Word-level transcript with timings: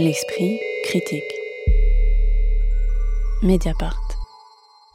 L'esprit 0.00 0.60
critique. 0.84 1.24
Mediapart. 3.42 3.98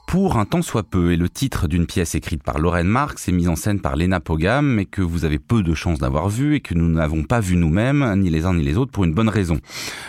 Pour 0.07 0.37
un 0.37 0.45
temps 0.45 0.61
soit 0.61 0.83
peu 0.83 1.11
est 1.11 1.17
le 1.17 1.27
titre 1.27 1.67
d'une 1.67 1.87
pièce 1.87 2.15
écrite 2.15 2.41
par 2.41 2.57
Lorraine 2.57 2.87
Marx 2.87 3.27
et 3.27 3.33
mise 3.33 3.49
en 3.49 3.57
scène 3.57 3.81
par 3.81 3.97
Lena 3.97 4.21
Pogam, 4.21 4.65
mais 4.65 4.85
que 4.85 5.01
vous 5.01 5.25
avez 5.25 5.39
peu 5.39 5.61
de 5.61 5.73
chances 5.73 5.99
d'avoir 5.99 6.29
vu 6.29 6.55
et 6.55 6.61
que 6.61 6.73
nous 6.73 6.87
n'avons 6.87 7.23
pas 7.23 7.41
vu 7.41 7.57
nous-mêmes, 7.57 8.13
ni 8.17 8.29
les 8.29 8.45
uns 8.45 8.53
ni 8.53 8.63
les 8.63 8.77
autres, 8.77 8.91
pour 8.93 9.03
une 9.03 9.13
bonne 9.13 9.27
raison. 9.27 9.59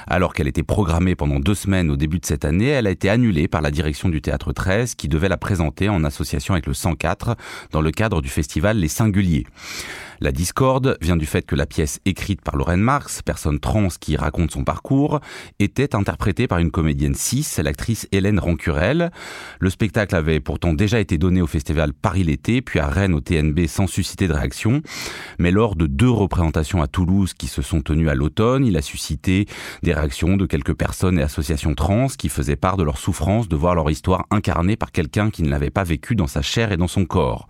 Alors 0.07 0.33
qu'elle 0.33 0.46
était 0.46 0.62
programmée 0.62 1.17
pendant 1.17 1.41
deux 1.41 1.55
semaines 1.57 1.91
au 1.91 1.97
début 1.97 2.21
de 2.21 2.27
cette 2.27 2.45
année, 2.45 2.69
elle 2.69 2.87
a 2.87 2.91
été 2.91 3.09
annulée 3.09 3.49
par 3.49 3.63
la 3.63 3.73
direction 3.73 4.09
du 4.09 4.21
Théâtre 4.21 4.53
13 4.53 4.95
qui 4.95 5.09
devait 5.09 5.29
la 5.29 5.39
présenter 5.39 5.89
en 5.89 6.05
association 6.05 6.55
avec 6.55 6.67
le 6.67 6.75
104 6.75 7.35
dans 7.73 7.81
le 7.81 7.91
cadre 7.91 8.23
du 8.23 8.29
festival 8.29 8.77
Les 8.77 8.89
Singuliers. 8.89 9.47
La 10.21 10.33
discorde 10.33 10.96
vient 11.01 11.17
du 11.17 11.27
fait 11.27 11.43
que 11.43 11.55
la 11.55 11.67
pièce 11.67 12.01
écrite 12.05 12.41
par 12.41 12.57
Lorraine 12.57 12.80
Marx, 12.80 13.23
personne 13.23 13.59
trans 13.59 13.89
qui 14.01 14.17
raconte 14.17 14.53
son 14.53 14.65
parcours, 14.65 15.21
était 15.59 15.95
interprétée 15.95 16.47
par 16.47 16.59
une 16.59 16.71
comédienne 16.71 17.15
cis, 17.15 17.47
l'actrice 17.59 18.09
Hélène 18.12 18.38
Rancurel. 18.38 19.11
Le 19.59 19.71
spectacle 19.71 20.15
avait 20.15 20.41
pourtant 20.41 20.73
déjà 20.73 21.01
été 21.01 21.19
donné 21.19 21.43
au 21.43 21.47
festival 21.47 21.93
Paris 21.93 22.24
l'été, 22.24 22.62
puis 22.62 22.79
à 22.79 22.87
Rennes 22.87 23.15
au 23.15 23.21
TNB 23.21 23.66
sans 23.66 23.87
susciter 23.87 24.29
de 24.29 24.33
réaction. 24.33 24.83
Mais 25.38 25.51
lors 25.51 25.77
de 25.77 25.87
deux 25.87 26.11
représentations 26.11 26.83
à 26.83 26.87
Toulouse 26.87 27.35
qui 27.35 27.49
se 27.49 27.62
sont 27.62 27.80
tenues 27.80 28.09
à 28.09 28.15
l'automne, 28.15 28.65
il 28.65 28.77
a 28.77 28.83
suscité 28.83 29.46
des 29.83 29.93
réactions 29.93 30.37
de 30.37 30.46
quelques 30.46 30.74
personnes 30.74 31.19
et 31.19 31.23
associations 31.23 31.74
trans 31.74 32.07
qui 32.07 32.29
faisaient 32.29 32.57
part 32.57 32.77
de 32.77 32.85
leur 32.85 32.99
souffrance 32.99 33.49
de 33.49 33.57
voir 33.57 33.74
leur 33.74 33.91
histoire 33.91 34.27
incarnée 34.30 34.77
par 34.77 34.93
quelqu'un 34.93 35.30
qui 35.30 35.43
ne 35.43 35.51
l'avait 35.51 35.71
pas 35.71 35.85
vécu 35.85 36.15
dans 36.15 36.27
sa 36.27 36.43
chair 36.43 36.71
et 36.71 36.77
dans 36.77 36.88
son 36.88 37.05
corps. 37.05 37.49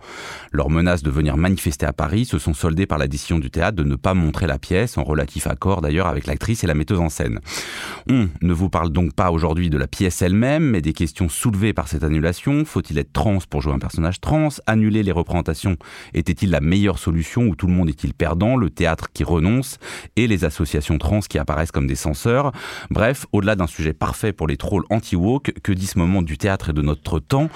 Leurs 0.51 0.69
menaces 0.69 1.03
de 1.03 1.11
venir 1.11 1.37
manifester 1.37 1.85
à 1.85 1.93
Paris 1.93 2.25
se 2.25 2.39
sont 2.39 2.54
soldé 2.55 2.85
par 2.85 2.97
la 2.97 3.07
décision 3.07 3.39
du 3.39 3.51
théâtre 3.51 3.77
de 3.77 3.83
ne 3.83 3.95
pas 3.95 4.13
montrer 4.13 4.47
la 4.47 4.57
pièce, 4.57 4.97
en 4.97 5.03
relatif 5.03 5.47
accord 5.47 5.81
d'ailleurs 5.81 6.07
avec 6.07 6.27
l'actrice 6.27 6.63
et 6.63 6.67
la 6.67 6.73
metteuse 6.73 6.99
en 6.99 7.09
scène. 7.09 7.39
On 8.07 8.29
ne 8.41 8.53
vous 8.53 8.69
parle 8.69 8.91
donc 8.91 9.13
pas 9.13 9.31
aujourd'hui 9.31 9.69
de 9.69 9.77
la 9.77 9.87
pièce 9.87 10.21
elle-même, 10.21 10.63
mais 10.63 10.81
des 10.81 10.93
questions 10.93 11.27
soulevées 11.27 11.73
par 11.73 11.87
cette 11.87 12.03
annulation. 12.03 12.63
Faut-il 12.63 12.97
être 12.99 13.13
trans 13.13 13.39
pour 13.49 13.61
jouer 13.61 13.73
un 13.73 13.79
personnage 13.79 14.21
trans? 14.21 14.49
Annuler 14.67 15.01
les 15.01 15.11
représentations 15.11 15.77
était-il 16.13 16.51
la 16.51 16.61
meilleure 16.61 16.99
solution 16.99 17.43
où 17.43 17.55
tout 17.55 17.67
le 17.67 17.73
monde 17.73 17.89
est-il 17.89 18.13
perdant? 18.13 18.57
Le 18.57 18.69
théâtre 18.69 19.07
qui 19.11 19.23
renonce 19.23 19.79
et 20.15 20.27
les 20.27 20.45
associations 20.45 20.97
trans 20.97 21.21
qui 21.21 21.39
apparaissent 21.39 21.71
comme 21.71 21.87
des 21.87 21.95
censeurs. 21.95 22.51
Bref, 22.91 23.25
au-delà 23.31 23.55
d'un 23.55 23.67
sujet 23.67 23.93
parfait 23.93 24.33
pour 24.33 24.47
les 24.47 24.57
trolls 24.57 24.85
anti-woke, 24.89 25.53
que 25.63 25.71
dit 25.71 25.87
ce 25.87 25.97
moment 25.97 26.21
du 26.21 26.37
théâtre 26.37 26.69
et 26.69 26.73
de 26.73 26.81
notre 26.81 27.19
temps? 27.19 27.49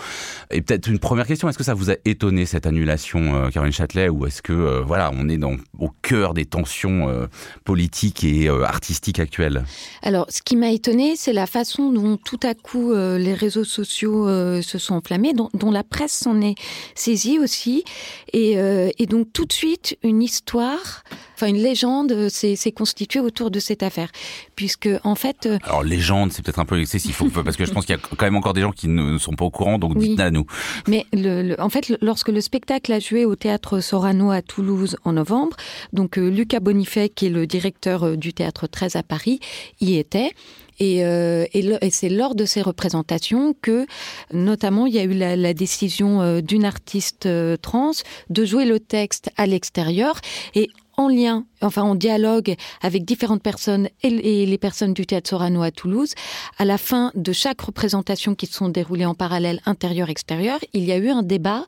Et 0.50 0.62
peut-être 0.62 0.88
une 0.88 1.00
première 1.00 1.28
question, 1.28 1.48
est-ce 1.48 1.58
que 1.58 1.64
ça 1.64 1.74
vous 1.74 1.92
a 1.92 1.96
étonné 2.06 2.46
cette 2.46 2.66
annulation, 2.66 3.36
euh, 3.36 3.50
Caroline 3.50 3.74
Châtelet, 3.74 4.10
ou 4.10 4.26
est-ce 4.26 4.42
que 4.42 4.54
euh, 4.54 4.82
voilà, 4.82 5.12
on 5.14 5.30
est 5.30 5.40
au 5.78 5.90
cœur 6.02 6.34
des 6.34 6.46
tensions 6.46 7.08
euh, 7.08 7.28
politiques 7.66 8.24
et 8.24 8.50
artistiques 8.50 9.20
actuelles? 9.20 9.64
Alors, 10.02 10.26
ce 10.40 10.44
qui 10.44 10.56
m'a 10.56 10.72
étonné, 10.72 11.18
c'est 11.18 11.34
la 11.34 11.48
façon 11.48 11.92
dont 11.92 12.16
tout 12.16 12.40
à 12.44 12.54
coup 12.54 12.94
euh, 12.94 13.18
les 13.18 13.34
réseaux 13.34 13.66
sociaux 13.66 14.26
se 14.62 14.78
sont 14.78 14.96
enflammés, 14.96 15.34
dont, 15.34 15.72
la 15.72 15.84
presse 15.84 16.14
s'en 16.14 16.40
est 16.40 16.56
saisie 16.96 17.40
aussi, 17.40 17.84
et, 18.32 18.54
et, 18.54 19.06
donc 19.06 19.34
tout 19.34 19.46
de 19.46 19.52
suite 19.52 19.98
une 20.02 20.22
histoire, 20.22 21.04
enfin 21.40 21.48
une 21.48 21.62
légende 21.62 22.28
s'est 22.30 22.72
constituée 22.72 23.22
autour 23.22 23.50
de 23.52 23.60
cette 23.60 23.84
affaire, 23.84 24.12
puisque 24.56 24.90
en 25.04 25.16
fait. 25.16 25.48
Alors 25.64 25.84
légende, 25.84 26.34
c'est 26.34 26.44
peut-être 26.44 26.60
un 26.60 26.66
peu 26.66 26.80
excessif, 26.80 27.22
parce 27.44 27.56
que 27.56 27.66
je 27.66 27.72
pense 27.72 27.86
qu'il 27.86 27.96
y 27.96 27.98
a 27.98 28.02
quand 28.02 28.26
même 28.26 28.36
encore 28.36 28.54
des 28.54 28.62
gens 28.62 28.72
qui 28.72 28.88
ne 28.88 29.18
sont 29.18 29.34
pas 29.34 29.46
au 29.46 29.50
courant, 29.50 29.80
donc 29.80 29.94
oui. 29.96 30.10
dites 30.10 30.20
à 30.20 30.32
nous. 30.32 30.46
Mais 30.88 31.06
le, 31.14 31.42
le, 31.42 31.62
en 31.62 31.70
fait, 31.70 31.94
lorsque 32.02 32.30
le 32.30 32.42
spectacle 32.42 32.92
a 32.92 33.00
joué 33.00 33.26
au 33.26 33.36
théâtre 33.36 33.80
Sorano 33.80 34.32
à 34.32 34.42
Toulouse 34.42 34.98
en 35.06 35.14
novembre. 35.14 35.56
Donc 35.94 36.18
euh, 36.18 36.30
Lucas 36.30 36.60
Bonifay, 36.60 37.10
qui 37.10 37.28
est 37.28 37.30
le 37.30 37.48
directeur 37.48 38.04
euh, 38.04 38.16
du 38.16 38.34
théâtre 38.34 38.68
13 38.68 38.96
à 38.96 39.04
Paris, 39.04 39.40
y 39.80 39.96
était. 39.96 40.32
Et, 40.80 41.06
euh, 41.06 41.46
et, 41.54 41.66
et 41.82 41.92
c'est 41.92 42.10
lors 42.10 42.36
de 42.36 42.46
ces 42.46 42.62
représentations 42.62 43.54
que, 43.62 43.86
notamment, 44.34 44.86
il 44.88 44.94
y 44.94 45.00
a 45.00 45.04
eu 45.04 45.14
la, 45.14 45.36
la 45.36 45.54
décision 45.54 46.22
euh, 46.22 46.42
d'une 46.42 46.66
artiste 46.66 47.26
euh, 47.26 47.58
trans 47.58 47.92
de 48.30 48.46
jouer 48.46 48.66
le 48.66 48.80
texte 48.80 49.30
à 49.38 49.46
l'extérieur. 49.46 50.20
Et 50.56 50.70
en 51.00 51.08
lien, 51.08 51.46
enfin 51.62 51.82
en 51.82 51.96
dialogue 51.96 52.56
avec 52.82 53.06
différentes 53.06 53.42
personnes 53.42 53.90
et, 54.04 54.46
les 54.46 54.58
personnes 54.58 54.94
du 54.94 55.06
théâtre 55.06 55.30
Sorano 55.30 55.62
à 55.64 55.72
Toulouse. 55.72 56.14
À 56.58 56.66
la 56.66 56.78
fin 56.78 57.12
de 57.16 57.32
chaque 57.32 57.62
représentation 57.62 58.36
qui 58.36 58.46
se 58.46 58.54
sont 58.54 58.70
déroulées 58.70 59.06
en 59.06 59.16
parallèle 59.16 59.62
intérieur-extérieur, 59.66 60.60
il 60.74 60.84
y 60.84 60.92
a 60.92 60.98
eu 60.98 61.10
un 61.10 61.24
débat 61.24 61.66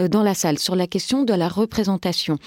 euh, 0.00 0.08
dans 0.08 0.22
la 0.22 0.34
salle 0.34 0.58
sur 0.58 0.76
la 0.76 0.86
question 0.86 1.24
de 1.24 1.34
la 1.34 1.48
représentation. 1.48 2.38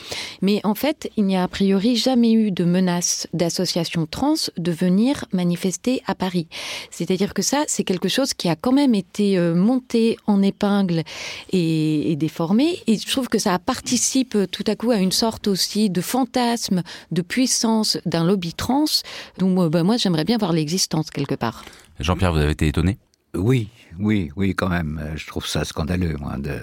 Mais 0.41 0.59
en 0.63 0.75
fait, 0.75 1.11
il 1.17 1.25
n'y 1.25 1.37
a 1.37 1.43
a 1.43 1.47
priori 1.47 1.97
jamais 1.97 2.31
eu 2.31 2.51
de 2.51 2.63
menace 2.63 3.27
d'associations 3.33 4.07
trans 4.07 4.33
de 4.57 4.71
venir 4.71 5.25
manifester 5.33 6.01
à 6.07 6.15
Paris. 6.15 6.47
C'est-à-dire 6.89 7.33
que 7.33 7.41
ça, 7.41 7.65
c'est 7.67 7.83
quelque 7.83 8.07
chose 8.07 8.33
qui 8.33 8.49
a 8.49 8.55
quand 8.55 8.71
même 8.71 8.95
été 8.95 9.37
euh, 9.37 9.53
monté 9.53 10.17
en 10.25 10.41
épingle 10.41 11.03
et, 11.51 12.15
déformé. 12.15 12.79
Et 12.87 12.97
je 12.97 13.09
trouve 13.09 13.27
que 13.27 13.39
ça 13.39 13.59
participe 13.59 14.37
tout 14.51 14.63
à 14.67 14.75
coup 14.75 14.91
à 14.91 14.97
une 14.97 15.11
sorte 15.11 15.47
aussi 15.47 15.89
de 15.89 16.01
fantasme 16.23 16.83
de 17.11 17.21
puissance 17.21 17.97
d'un 18.05 18.23
lobby 18.23 18.53
trans 18.53 18.85
dont 19.37 19.67
ben, 19.67 19.83
moi 19.83 19.97
j'aimerais 19.97 20.23
bien 20.23 20.37
voir 20.37 20.53
l'existence 20.53 21.09
quelque 21.09 21.35
part. 21.35 21.65
Jean-Pierre, 21.99 22.31
vous 22.33 22.39
avez 22.39 22.51
été 22.51 22.67
étonné? 22.67 22.97
Oui, 23.35 23.69
oui, 23.99 24.31
oui, 24.35 24.55
quand 24.55 24.69
même. 24.69 25.01
Je 25.15 25.25
trouve 25.27 25.45
ça 25.45 25.65
scandaleux. 25.65 26.15
Moi, 26.19 26.37
de... 26.37 26.59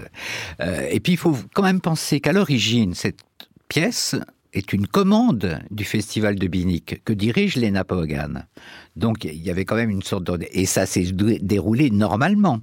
euh, 0.60 0.88
et 0.90 1.00
puis, 1.00 1.12
il 1.14 1.18
faut 1.18 1.36
quand 1.54 1.62
même 1.62 1.80
penser 1.80 2.20
qu'à 2.20 2.32
l'origine, 2.32 2.94
cette 2.94 3.20
pièce 3.68 4.16
est 4.52 4.72
une 4.72 4.86
commande 4.86 5.60
du 5.70 5.84
festival 5.84 6.36
de 6.36 6.46
Binic 6.46 7.02
que 7.04 7.12
dirige 7.12 7.56
Lena 7.56 7.84
Pogan. 7.84 8.46
Donc, 8.96 9.24
il 9.24 9.42
y 9.42 9.50
avait 9.50 9.64
quand 9.64 9.76
même 9.76 9.90
une 9.90 10.02
sorte 10.02 10.24
de... 10.24 10.46
Et 10.52 10.66
ça 10.66 10.86
s'est 10.86 11.10
déroulé 11.42 11.90
normalement. 11.90 12.60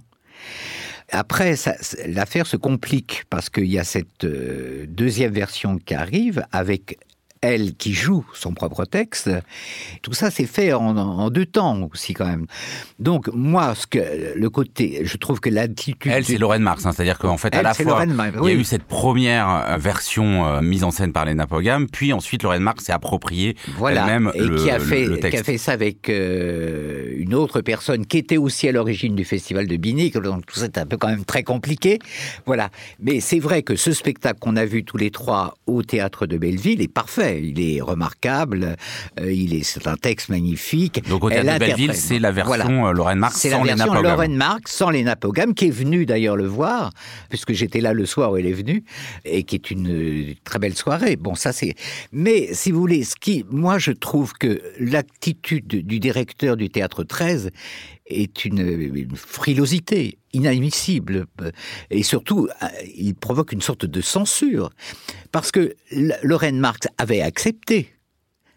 Après, 1.12 1.56
l'affaire 2.06 2.46
se 2.46 2.58
complique 2.58 3.24
parce 3.30 3.50
qu'il 3.50 3.68
y 3.68 3.80
a 3.80 3.86
cette 3.86 4.26
euh, 4.26 4.86
deuxième 4.88 5.32
version 5.32 5.78
qui 5.78 5.94
arrive 5.94 6.46
avec 6.52 7.00
elle 7.42 7.76
qui 7.76 7.94
joue 7.94 8.26
son 8.34 8.54
propre 8.54 8.86
texte. 8.86 9.30
Tout 10.02 10.14
ça 10.14 10.32
s'est 10.32 10.46
fait 10.46 10.74
en, 10.74 10.98
en, 10.98 11.30
deux 11.30 11.46
temps 11.46 11.90
aussi 11.92 12.14
quand 12.14 12.26
même. 12.26 12.48
Donc 13.00 13.30
moi, 13.34 13.76
ce 13.76 13.88
que 13.88 14.00
le 14.36 14.50
côté, 14.50 15.02
je 15.04 15.18
trouve 15.18 15.40
que 15.40 15.50
l'attitude. 15.50 16.12
Elle, 16.12 16.26
c'est 16.26 16.38
Lorraine 16.38 16.62
Marx, 16.62 16.86
hein, 16.86 16.92
c'est-à-dire 16.92 17.18
qu'en 17.18 17.38
fait, 17.38 17.50
elle, 17.54 17.60
à 17.60 17.64
la 17.64 17.74
fois, 17.74 18.06
Marx, 18.06 18.38
oui. 18.40 18.52
il 18.52 18.56
y 18.56 18.58
a 18.58 18.60
eu 18.60 18.64
cette 18.64 18.84
première 18.84 19.50
euh, 19.50 19.78
version 19.78 20.48
euh, 20.48 20.62
mise 20.62 20.84
en 20.84 20.92
scène 20.92 21.14
par 21.14 21.26
les 21.26 21.34
Napogam, 21.34 21.88
puis 21.88 22.14
ensuite 22.14 22.44
Lorraine 22.44 22.64
Marx 22.64 22.86
s'est 22.86 22.94
approprié 22.94 23.56
voilà. 23.78 24.02
elle-même 24.02 24.32
et 24.34 24.40
le, 24.40 24.56
qui 24.56 24.70
a 24.70 24.80
fait, 24.80 25.06
le 25.06 25.20
texte. 25.20 25.32
qui 25.32 25.38
a 25.38 25.44
fait 25.44 25.58
ça 25.58 25.74
avec 25.74 26.10
euh, 26.10 27.14
une 27.18 27.34
autre 27.34 27.62
personne 27.62 28.06
qui 28.06 28.18
était 28.18 28.38
aussi 28.38 28.68
à 28.68 28.72
l'origine 28.72 29.16
du 29.16 29.26
festival 29.26 29.68
de 29.68 29.78
Binic. 29.78 30.18
Donc 30.18 30.46
tout 30.46 30.60
ça 30.60 30.66
est 30.66 30.78
un 30.78 30.86
peu 30.86 30.98
quand 30.98 31.08
même 31.08 31.26
très 31.26 31.44
compliqué. 31.44 32.00
Voilà. 32.46 32.70
Mais 33.00 33.20
c'est 33.20 33.40
vrai 33.40 33.64
que 33.64 33.76
ce 33.76 33.92
spectacle 33.92 34.40
qu'on 34.40 34.56
a 34.56 34.66
vu 34.66 34.84
tous 34.84 34.98
les 34.98 35.12
trois 35.12 35.56
au 35.68 35.84
théâtre 35.84 36.26
de 36.26 36.38
Belleville 36.38 36.82
est 36.82 36.88
parfait. 36.88 37.27
Il 37.32 37.60
est 37.60 37.82
remarquable. 37.82 38.76
Euh, 39.20 39.32
il 39.32 39.54
est, 39.54 39.64
c'est 39.64 39.88
un 39.88 39.96
texte 39.96 40.30
magnifique. 40.30 41.08
Donc 41.08 41.24
au 41.24 41.30
théâtre 41.30 41.54
de 41.54 41.60
Belleville, 41.60 41.94
c'est 41.94 42.20
la 42.20 42.32
version 42.32 42.80
voilà. 42.80 42.94
Lorraine 42.94 43.20
Marx 43.20 43.48
sans 43.48 43.64
les 43.64 43.76
Napogam. 43.76 44.04
Lorraine 44.04 44.36
Marx 44.36 44.72
sans 44.74 44.90
les 44.90 45.04
Napogam, 45.04 45.54
qui 45.54 45.68
est 45.68 45.72
venue 45.72 46.06
d'ailleurs 46.06 46.36
le 46.36 46.46
voir, 46.46 46.92
puisque 47.30 47.54
j'étais 47.54 47.82
là 47.82 47.94
le 47.94 48.06
soir 48.06 48.32
où 48.32 48.38
elle 48.38 48.48
est 48.48 48.54
venue, 48.54 48.84
et 49.26 49.44
qui 49.44 49.56
est 49.56 49.72
une 49.72 50.36
très 50.44 50.60
belle 50.60 50.76
soirée. 50.76 51.16
Bon, 51.16 51.36
ça 51.36 51.52
c'est. 51.52 51.76
Mais 52.12 52.54
si 52.54 52.72
vous 52.72 52.80
voulez, 52.80 53.04
ce 53.04 53.16
qui, 53.16 53.46
moi 53.50 53.78
je 53.78 53.92
trouve 53.92 54.34
que 54.34 54.62
l'attitude 54.80 55.68
du 55.68 56.00
directeur 56.00 56.58
du 56.58 56.70
théâtre 56.70 57.04
13 57.04 57.52
est 58.08 58.46
une, 58.46 59.16
frilosité 59.16 60.18
inadmissible. 60.34 61.26
Et 61.90 62.04
surtout 62.04 62.48
il 62.96 63.16
provoque 63.16 63.52
une 63.52 63.62
sorte 63.62 63.86
de 63.86 64.02
censure. 64.02 64.70
Parce 65.32 65.52
que 65.52 65.76
Lorraine 66.24 66.60
Marx 66.60 66.88
avait 66.98 67.22
accepté 67.22 67.94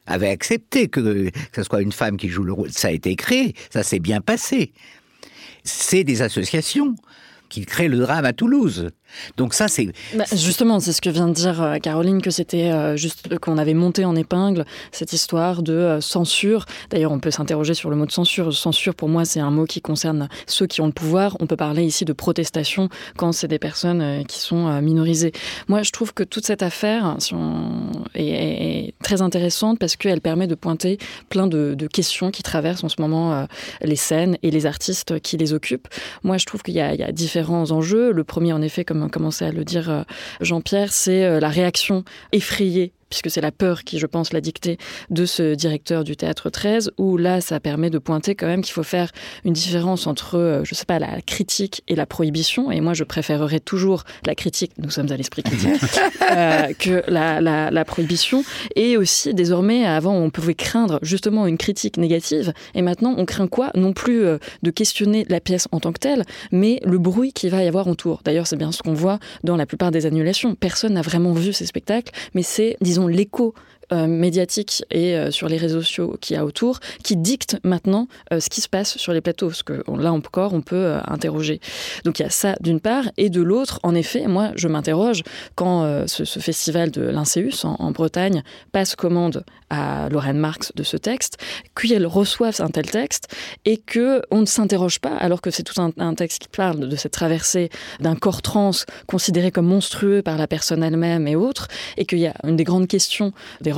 avait 0.07 0.31
accepté 0.31 0.89
que, 0.89 1.29
que 1.31 1.31
ce 1.55 1.63
soit 1.63 1.83
une 1.83 1.93
femme 1.93 2.17
qui 2.17 2.29
joue 2.29 2.43
le 2.43 2.53
rôle. 2.53 2.73
Ça 2.73 2.89
a 2.89 2.91
été 2.91 3.15
créé 3.15 3.55
ça 3.71 3.83
s'est 3.85 4.01
bien 4.01 4.21
passé. 4.21 4.73
C'est 5.63 6.05
des 6.05 6.23
associations 6.23 6.97
qui 7.49 7.65
créent 7.65 7.89
le 7.89 7.99
drame 7.99 8.25
à 8.25 8.33
Toulouse 8.33 8.91
donc 9.37 9.55
ça 9.55 9.69
c'est 9.69 9.89
bah, 10.15 10.25
justement 10.33 10.81
c'est 10.81 10.93
ce 10.93 11.01
que 11.01 11.11
vient 11.11 11.29
de 11.29 11.33
dire 11.33 11.63
euh, 11.63 11.79
Caroline 11.79 12.23
que 12.23 12.31
c'était 12.31 12.71
euh, 12.71 12.97
juste 12.97 13.39
qu'on 13.39 13.59
avait 13.59 13.75
monté 13.75 14.05
en 14.05 14.17
épingle 14.17 14.65
cette 14.93 15.13
histoire 15.13 15.63
de 15.63 15.73
euh, 15.73 16.01
censure. 16.01 16.67
D'ailleurs 16.91 17.13
on 17.13 17.21
peut 17.21 17.31
s'interroger 17.31 17.75
sur 17.75 17.91
le 17.91 17.97
mot 17.97 18.07
de 18.07 18.13
censure. 18.13 18.53
Censure 18.53 18.95
pour 18.95 19.09
moi 19.09 19.25
c'est 19.25 19.41
un 19.41 19.51
mot 19.51 19.65
qui 19.65 19.81
concerne 19.81 20.29
ceux 20.47 20.67
qui 20.67 20.81
ont 20.81 20.87
le 20.87 20.93
pouvoir. 20.93 21.37
On 21.41 21.47
peut 21.47 21.57
parler 21.57 21.85
ici 21.85 22.05
de 22.05 22.13
protestation 22.13 22.89
quand 23.17 23.33
c'est 23.33 23.49
des 23.49 23.59
personnes 23.59 24.01
euh, 24.01 24.23
qui 24.25 24.39
sont 24.39 24.81
minorisées. 24.81 25.33
Moi 25.69 25.83
je 25.83 25.91
trouve 25.91 26.13
que 26.15 26.23
toute 26.23 26.47
cette 26.47 26.63
affaire 26.63 27.17
si 27.19 27.35
on 27.35 27.91
est, 28.15 28.89
est 28.89 28.95
très 29.03 29.23
intéressante 29.23 29.79
parce 29.79 29.97
qu'elle 29.97 30.21
permet 30.21 30.47
de 30.47 30.55
pointer 30.55 30.99
plein 31.29 31.47
de, 31.47 31.75
de 31.75 31.87
questions 31.87 32.31
qui 32.31 32.43
traversent 32.43 32.85
en 32.85 32.89
ce 32.89 33.01
moment 33.01 33.47
les 33.83 33.97
scènes 33.97 34.37
et 34.43 34.51
les 34.51 34.67
artistes 34.67 35.21
qui 35.21 35.37
les 35.37 35.53
occupent. 35.53 35.89
Moi 36.23 36.39
je 36.39 36.47
trouve 36.47 36.63
qu'il 36.63 36.75
y, 36.75 36.79
y 36.79 36.81
a 36.81 37.13
différents 37.13 37.71
enjeux. 37.71 38.13
Le 38.13 38.25
premier 38.25 38.53
en 38.53 38.63
effet 38.63 38.85
comme 38.85 39.00
commencé 39.09 39.45
à 39.45 39.53
le 39.53 39.65
dire 39.65 39.91
euh, 39.91 40.03
Jean-Pierre, 40.41 40.93
c'est 40.93 41.25
euh, 41.25 41.41
la 41.41 41.49
réaction 41.49 42.05
effrayée 42.33 42.93
puisque 43.11 43.31
c'est 43.31 43.41
la 43.41 43.53
peur 43.53 43.85
qui, 43.85 43.99
je 43.99 44.07
pense, 44.07 44.33
l'a 44.33 44.41
dicté 44.41 44.79
de 45.11 45.27
ce 45.27 45.55
directeur 45.55 46.05
du 46.05 46.17
théâtre 46.17 46.49
13, 46.49 46.93
où 46.97 47.17
là, 47.17 47.41
ça 47.41 47.61
permet 47.61 47.91
de 47.91 47.99
pointer 47.99 48.35
quand 48.35 48.47
même 48.47 48.63
qu'il 48.63 48.73
faut 48.73 48.83
faire 48.83 49.11
une 49.45 49.53
différence 49.53 50.07
entre, 50.07 50.39
euh, 50.39 50.65
je 50.65 50.75
sais 50.75 50.85
pas, 50.87 50.99
la 50.99 51.21
critique 51.21 51.83
et 51.89 51.97
la 51.97 52.07
prohibition. 52.07 52.71
Et 52.71 52.81
moi, 52.81 52.95
je 52.95 53.05
préférerais 53.05 53.61
toujours 53.61 54.05
la 54.25 54.35
critique, 54.35 54.73
nous 54.79 54.91
sommes 54.91 55.11
à 55.11 55.17
l'esprit 55.17 55.43
critique, 55.43 55.81
euh, 56.31 56.73
que 56.79 57.03
la, 57.09 57.41
la, 57.41 57.71
la, 57.71 57.85
prohibition. 57.85 58.45
Et 58.77 58.97
aussi, 58.97 59.35
désormais, 59.35 59.85
avant, 59.85 60.15
on 60.15 60.31
pouvait 60.31 60.55
craindre 60.55 60.99
justement 61.03 61.47
une 61.47 61.59
critique 61.59 61.97
négative. 61.97 62.53
Et 62.75 62.83
maintenant, 62.83 63.15
on 63.19 63.25
craint 63.25 63.49
quoi? 63.49 63.71
Non 63.75 63.93
plus 63.93 64.25
euh, 64.25 64.39
de 64.63 64.71
questionner 64.71 65.27
la 65.29 65.41
pièce 65.41 65.67
en 65.73 65.81
tant 65.81 65.93
que 65.93 65.99
telle, 65.99 66.25
mais 66.53 66.81
le 66.85 66.99
bruit 66.99 67.33
qu'il 67.33 67.51
va 67.51 67.65
y 67.65 67.69
avoir 67.69 67.89
autour. 67.89 68.21
D'ailleurs, 68.25 68.47
c'est 68.47 68.57
bien 68.57 68.71
ce 68.71 68.83
qu'on 68.83 68.95
voit 68.95 69.19
dans 69.43 69.57
la 69.57 69.67
plupart 69.67 69.91
des 69.91 70.07
annulations. 70.07 70.55
Personne 70.55 70.95
n'a 70.95 71.03
vraiment 71.03 71.33
vu 71.33 71.53
ces 71.53 71.67
spectacles, 71.67 72.13
mais 72.35 72.43
c'est, 72.43 72.77
disons, 72.81 73.00
l'écho 73.09 73.55
euh, 73.93 74.07
médiatique 74.07 74.85
et 74.91 75.17
euh, 75.17 75.31
sur 75.31 75.49
les 75.49 75.57
réseaux 75.57 75.81
sociaux 75.81 76.17
qu'il 76.21 76.37
y 76.37 76.39
a 76.39 76.45
autour 76.45 76.79
qui 77.03 77.17
dictent 77.17 77.59
maintenant 77.65 78.07
euh, 78.33 78.39
ce 78.39 78.49
qui 78.49 78.61
se 78.61 78.69
passe 78.69 78.97
sur 78.97 79.13
les 79.13 79.21
plateaux. 79.21 79.49
Parce 79.49 79.65
que 79.65 79.83
là 79.99 80.13
encore, 80.13 80.55
on 80.55 80.61
peut 80.61 80.95
interroger. 81.07 81.61
Donc 82.05 82.19
il 82.19 82.23
y 82.23 82.27
a 82.27 82.31
ça 82.31 82.55
d'une 82.61 82.81
part. 82.81 83.05
Et 83.17 83.31
de 83.31 83.43
l'autre, 83.43 83.81
en 83.83 83.95
effet, 83.95 84.29
moi, 84.29 84.53
je 84.55 84.69
m'interroge 84.69 85.23
quand 85.55 86.07
ce, 86.07 86.25
festival 86.41 86.91
de 86.91 87.03
l'Inceus 87.03 87.65
en, 87.65 87.75
en, 87.79 87.91
Bretagne 87.91 88.43
passe 88.73 88.95
commande 88.95 89.45
à 89.71 90.09
Lorraine 90.09 90.39
Marx 90.39 90.73
de 90.75 90.83
ce 90.83 90.97
texte, 90.97 91.39
qu'elle 91.75 92.07
reçoive 92.07 92.61
un 92.61 92.69
tel 92.69 92.91
texte 92.91 93.29
et 93.65 93.77
que 93.77 94.23
on 94.31 94.41
ne 94.41 94.47
s'interroge 94.47 94.99
pas, 94.99 95.17
alors 95.17 95.41
que 95.41 95.51
c'est 95.51 95.63
tout 95.63 95.81
un, 95.81 95.93
un, 95.99 96.15
texte 96.15 96.43
qui 96.43 96.49
parle 96.49 96.89
de 96.89 96.97
cette 96.97 97.13
traversée 97.13 97.71
d'un 98.01 98.17
corps 98.17 98.43
trans 98.43 98.71
considéré 99.07 99.51
comme 99.51 99.67
monstrueux 99.67 100.23
par 100.23 100.37
la 100.37 100.47
personne 100.47 100.83
elle-même 100.83 101.27
et 101.29 101.37
autres, 101.37 101.69
et 101.97 102.05
qu'il 102.05 102.19
y 102.19 102.27
a 102.27 102.35
une 102.45 102.57
des 102.57 102.65
grandes 102.65 102.89
questions 102.89 103.33
des 103.61 103.73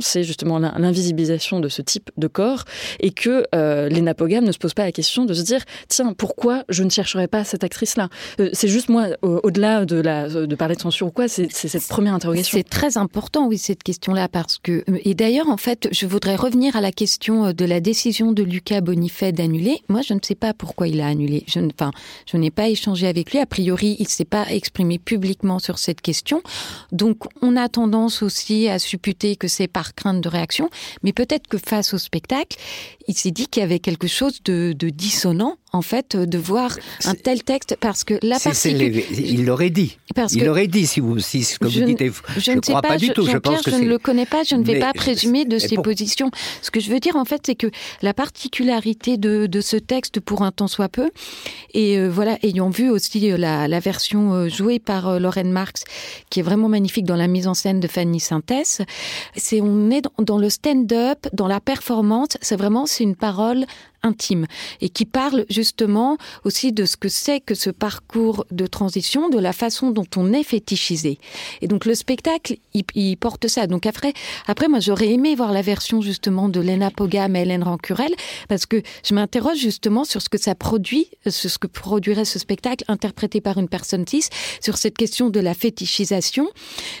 c'est 0.00 0.22
justement 0.24 0.58
l'invisibilisation 0.58 1.60
de 1.60 1.68
ce 1.68 1.82
type 1.82 2.10
de 2.16 2.26
corps 2.26 2.64
et 3.00 3.10
que 3.10 3.44
euh, 3.54 3.88
les 3.88 4.00
napogames 4.00 4.44
ne 4.44 4.52
se 4.52 4.58
posent 4.58 4.74
pas 4.74 4.84
la 4.84 4.92
question 4.92 5.24
de 5.24 5.34
se 5.34 5.42
dire 5.42 5.62
tiens, 5.88 6.12
pourquoi 6.12 6.64
je 6.68 6.82
ne 6.82 6.90
chercherais 6.90 7.28
pas 7.28 7.44
cette 7.44 7.64
actrice-là? 7.64 8.08
Euh, 8.40 8.50
C'est 8.52 8.68
juste 8.68 8.88
moi, 8.88 9.08
au-delà 9.22 9.84
de, 9.84 10.02
de 10.46 10.54
parler 10.54 10.76
de 10.76 10.80
censure 10.80 11.08
ou 11.08 11.10
quoi, 11.10 11.28
c'est 11.28 11.50
cette 11.50 11.86
première 11.88 12.14
interrogation. 12.14 12.56
C'est 12.58 12.68
très 12.68 12.96
important, 12.96 13.46
oui, 13.48 13.58
cette 13.58 13.82
question-là, 13.82 14.28
parce 14.28 14.58
que. 14.58 14.84
Euh, 14.88 14.98
et 15.04 15.14
d'ailleurs, 15.14 15.48
en 15.48 15.56
fait, 15.56 15.88
je 15.92 16.06
voudrais 16.06 16.36
revenir 16.36 16.76
à 16.76 16.80
la 16.80 16.92
question 16.92 17.46
euh, 17.46 17.52
de 17.52 17.64
la 17.64 17.80
décision 17.80 18.32
de 18.32 18.42
Lucas 18.42 18.80
Bonifay 18.80 19.32
d'annuler. 19.32 19.82
Moi, 19.88 20.02
je 20.02 20.14
ne 20.14 20.20
sais 20.22 20.34
pas 20.34 20.54
pourquoi 20.54 20.88
il 20.88 21.00
a 21.00 21.06
annulé. 21.06 21.44
Je, 21.46 21.60
enfin, 21.60 21.90
je 22.26 22.36
n'ai 22.36 22.50
pas 22.50 22.68
échangé 22.68 23.06
avec 23.06 23.32
lui. 23.32 23.38
A 23.38 23.46
priori, 23.46 23.96
il 23.98 24.04
ne 24.04 24.08
s'est 24.08 24.24
pas 24.24 24.46
exprimé 24.50 24.98
publiquement 24.98 25.58
sur 25.58 25.78
cette 25.78 26.00
question. 26.00 26.42
Donc, 26.90 27.18
on 27.40 27.56
a 27.56 27.68
tendance 27.68 28.22
aussi 28.22 28.68
à 28.68 28.78
supputer 28.78 29.21
que 29.38 29.48
c'est 29.48 29.68
par 29.68 29.94
crainte 29.94 30.20
de 30.20 30.28
réaction, 30.28 30.68
mais 31.02 31.12
peut-être 31.12 31.46
que 31.48 31.58
face 31.58 31.94
au 31.94 31.98
spectacle, 31.98 32.58
il 33.08 33.16
s'est 33.16 33.30
dit 33.30 33.46
qu'il 33.46 33.60
y 33.60 33.64
avait 33.64 33.78
quelque 33.78 34.08
chose 34.08 34.42
de, 34.44 34.72
dissonant 34.72 35.56
en 35.72 35.82
fait 35.82 36.16
de 36.16 36.38
voir 36.38 36.76
un 37.04 37.14
tel 37.14 37.42
texte 37.42 37.76
parce 37.80 38.04
que 38.04 38.14
la 38.22 38.38
partie 38.38 38.70
il 38.70 39.44
l'aurait 39.44 39.70
dit. 39.70 39.98
Parce 40.14 40.34
il 40.34 40.44
l'aurait 40.44 40.66
dit 40.66 40.86
si 40.86 41.00
vous 41.00 41.18
si 41.18 41.44
ce 41.44 41.58
que 41.58 41.68
je, 41.68 41.80
vous 41.80 41.86
dites 41.86 42.02
je, 42.36 42.40
je 42.40 42.52
ne 42.52 42.60
crois 42.60 42.82
pas, 42.82 42.88
pas 42.88 42.96
du 42.98 43.10
tout 43.10 43.26
je 43.26 43.38
pense 43.38 43.62
que 43.62 43.70
je 43.70 43.76
ne 43.76 43.88
le 43.88 43.98
connais 43.98 44.26
pas 44.26 44.42
je 44.42 44.54
ne 44.54 44.64
vais 44.64 44.74
mais, 44.74 44.80
pas 44.80 44.92
présumer 44.92 45.44
de 45.44 45.58
ses 45.58 45.76
positions. 45.76 46.30
Ce 46.60 46.70
que 46.70 46.80
je 46.80 46.90
veux 46.90 47.00
dire 47.00 47.16
en 47.16 47.24
fait 47.24 47.42
c'est 47.46 47.54
que 47.54 47.70
la 48.02 48.12
particularité 48.14 49.16
de, 49.16 49.46
de 49.46 49.60
ce 49.60 49.76
texte 49.76 50.20
pour 50.20 50.42
un 50.42 50.52
temps 50.52 50.68
soit 50.68 50.88
peu 50.88 51.10
et 51.74 51.98
euh, 51.98 52.08
voilà 52.08 52.38
ayant 52.42 52.70
vu 52.70 52.90
aussi 52.90 53.30
euh, 53.30 53.36
la, 53.36 53.68
la 53.68 53.80
version 53.80 54.34
euh, 54.34 54.48
jouée 54.48 54.78
par 54.78 55.08
euh, 55.08 55.18
Lorraine 55.18 55.50
Marx 55.50 55.84
qui 56.30 56.40
est 56.40 56.42
vraiment 56.42 56.68
magnifique 56.68 57.04
dans 57.04 57.16
la 57.16 57.28
mise 57.28 57.46
en 57.46 57.54
scène 57.54 57.80
de 57.80 57.88
Fanny 57.88 58.20
Synthèse 58.20 58.82
c'est 59.36 59.60
on 59.60 59.90
est 59.90 60.02
dans, 60.02 60.12
dans 60.18 60.38
le 60.38 60.50
stand-up 60.50 61.26
dans 61.32 61.48
la 61.48 61.60
performance 61.60 62.36
c'est 62.40 62.56
vraiment 62.56 62.86
c'est 62.86 63.04
une 63.04 63.16
parole 63.16 63.64
intime 64.02 64.46
et 64.80 64.88
qui 64.88 65.04
parle 65.04 65.44
justement 65.48 66.18
aussi 66.44 66.72
de 66.72 66.84
ce 66.84 66.96
que 66.96 67.08
c'est 67.08 67.40
que 67.40 67.54
ce 67.54 67.70
parcours 67.70 68.44
de 68.50 68.66
transition, 68.66 69.28
de 69.28 69.38
la 69.38 69.52
façon 69.52 69.90
dont 69.90 70.06
on 70.16 70.32
est 70.32 70.42
fétichisé. 70.42 71.18
Et 71.60 71.68
donc 71.68 71.84
le 71.84 71.94
spectacle, 71.94 72.56
il, 72.74 73.16
porte 73.16 73.48
ça. 73.48 73.66
Donc 73.66 73.86
après, 73.86 74.12
après 74.46 74.68
moi 74.68 74.80
j'aurais 74.80 75.10
aimé 75.10 75.34
voir 75.34 75.52
la 75.52 75.62
version 75.62 76.00
justement 76.00 76.48
de 76.48 76.60
Lena 76.60 76.90
Pogam 76.90 77.36
et 77.36 77.42
Hélène 77.42 77.62
Rancurel 77.62 78.12
parce 78.48 78.66
que 78.66 78.82
je 79.04 79.14
m'interroge 79.14 79.58
justement 79.58 80.04
sur 80.04 80.22
ce 80.22 80.28
que 80.28 80.38
ça 80.38 80.54
produit, 80.54 81.08
sur 81.28 81.50
ce 81.50 81.58
que 81.58 81.66
produirait 81.66 82.24
ce 82.24 82.38
spectacle 82.38 82.84
interprété 82.88 83.40
par 83.40 83.58
une 83.58 83.68
personne 83.68 84.06
cis, 84.06 84.28
sur 84.60 84.76
cette 84.76 84.96
question 84.96 85.30
de 85.30 85.40
la 85.40 85.54
fétichisation, 85.54 86.48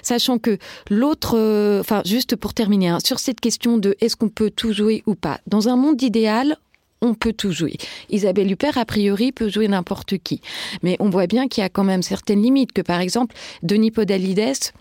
sachant 0.02 0.38
que 0.38 0.58
l'autre, 0.90 1.36
euh, 1.36 1.80
enfin 1.80 2.02
juste 2.04 2.36
pour 2.36 2.54
terminer, 2.54 2.88
hein, 2.88 2.98
sur 3.04 3.18
cette 3.18 3.40
question 3.40 3.78
de 3.78 3.96
est-ce 4.00 4.16
qu'on 4.16 4.28
peut 4.28 4.50
tout 4.50 4.72
jouer 4.72 5.02
ou 5.06 5.14
pas, 5.14 5.40
dans 5.46 5.68
un 5.68 5.76
monde 5.76 6.00
idéal, 6.02 6.56
on 7.02 7.14
peut 7.14 7.32
tout 7.32 7.52
jouer. 7.52 7.76
Isabelle 8.08 8.50
Huppert, 8.50 8.78
a 8.78 8.84
priori, 8.84 9.32
peut 9.32 9.50
jouer 9.50 9.68
n'importe 9.68 10.16
qui. 10.18 10.40
Mais 10.82 10.96
on 11.00 11.10
voit 11.10 11.26
bien 11.26 11.48
qu'il 11.48 11.62
y 11.62 11.64
a 11.64 11.68
quand 11.68 11.84
même 11.84 12.02
certaines 12.02 12.40
limites, 12.40 12.72
que 12.72 12.80
par 12.80 13.00
exemple, 13.00 13.34
Denis 13.62 13.90
Podalides, 13.90 14.72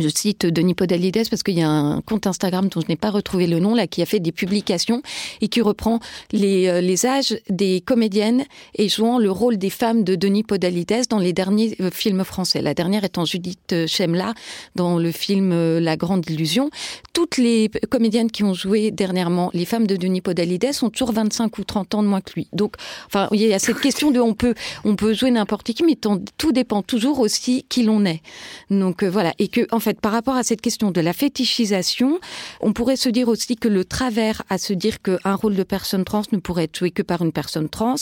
Je 0.00 0.08
cite 0.08 0.44
Denis 0.44 0.74
Podalides 0.74 1.28
parce 1.30 1.44
qu'il 1.44 1.56
y 1.56 1.62
a 1.62 1.70
un 1.70 2.00
compte 2.00 2.26
Instagram 2.26 2.68
dont 2.68 2.80
je 2.80 2.88
n'ai 2.88 2.96
pas 2.96 3.10
retrouvé 3.10 3.46
le 3.46 3.60
nom 3.60 3.76
là 3.76 3.86
qui 3.86 4.02
a 4.02 4.06
fait 4.06 4.18
des 4.18 4.32
publications 4.32 5.02
et 5.40 5.46
qui 5.46 5.60
reprend 5.60 6.00
les, 6.32 6.66
euh, 6.66 6.80
les 6.80 7.06
âges 7.06 7.38
des 7.48 7.80
comédiennes 7.80 8.44
et 8.74 8.88
jouant 8.88 9.18
le 9.18 9.30
rôle 9.30 9.56
des 9.56 9.70
femmes 9.70 10.02
de 10.02 10.16
Denis 10.16 10.42
Podalides 10.42 11.06
dans 11.08 11.20
les 11.20 11.32
derniers 11.32 11.76
euh, 11.80 11.92
films 11.92 12.24
français. 12.24 12.60
La 12.60 12.74
dernière 12.74 13.04
étant 13.04 13.24
Judith 13.24 13.86
Chemla 13.86 14.34
dans 14.74 14.98
le 14.98 15.12
film 15.12 15.52
euh, 15.52 15.78
La 15.78 15.96
Grande 15.96 16.28
Illusion. 16.28 16.70
Toutes 17.12 17.36
les 17.36 17.70
comédiennes 17.88 18.32
qui 18.32 18.42
ont 18.42 18.54
joué 18.54 18.90
dernièrement 18.90 19.50
les 19.54 19.64
femmes 19.64 19.86
de 19.86 19.94
Denis 19.94 20.22
Podalides 20.22 20.72
ont 20.82 20.90
toujours 20.90 21.12
25 21.12 21.56
ou 21.58 21.62
30 21.62 21.94
ans 21.94 22.02
de 22.02 22.08
moins 22.08 22.20
que 22.20 22.32
lui. 22.34 22.48
Donc 22.52 22.74
enfin 23.06 23.28
il 23.30 23.40
y 23.40 23.54
a 23.54 23.60
cette 23.60 23.78
question 23.78 24.10
de 24.10 24.18
on 24.18 24.34
peut 24.34 24.54
on 24.84 24.96
peut 24.96 25.14
jouer 25.14 25.30
n'importe 25.30 25.72
qui 25.72 25.84
mais 25.84 25.94
tout 25.94 26.52
dépend 26.52 26.82
toujours 26.82 27.20
aussi 27.20 27.64
qui 27.68 27.84
l'on 27.84 28.04
est. 28.04 28.22
Donc 28.70 29.04
voilà 29.04 29.32
et 29.38 29.46
que 29.46 29.68
en 29.70 29.83
fait, 29.84 30.00
par 30.00 30.12
rapport 30.12 30.34
à 30.34 30.42
cette 30.42 30.60
question 30.60 30.90
de 30.90 31.00
la 31.00 31.12
fétichisation, 31.12 32.18
on 32.60 32.72
pourrait 32.72 32.96
se 32.96 33.08
dire 33.08 33.28
aussi 33.28 33.56
que 33.56 33.68
le 33.68 33.84
travers 33.84 34.42
à 34.48 34.58
se 34.58 34.72
dire 34.72 35.00
qu'un 35.02 35.34
rôle 35.34 35.54
de 35.54 35.62
personne 35.62 36.04
trans 36.04 36.22
ne 36.32 36.38
pourrait 36.38 36.64
être 36.64 36.78
joué 36.78 36.90
que 36.90 37.02
par 37.02 37.22
une 37.22 37.32
personne 37.32 37.68
trans, 37.68 37.96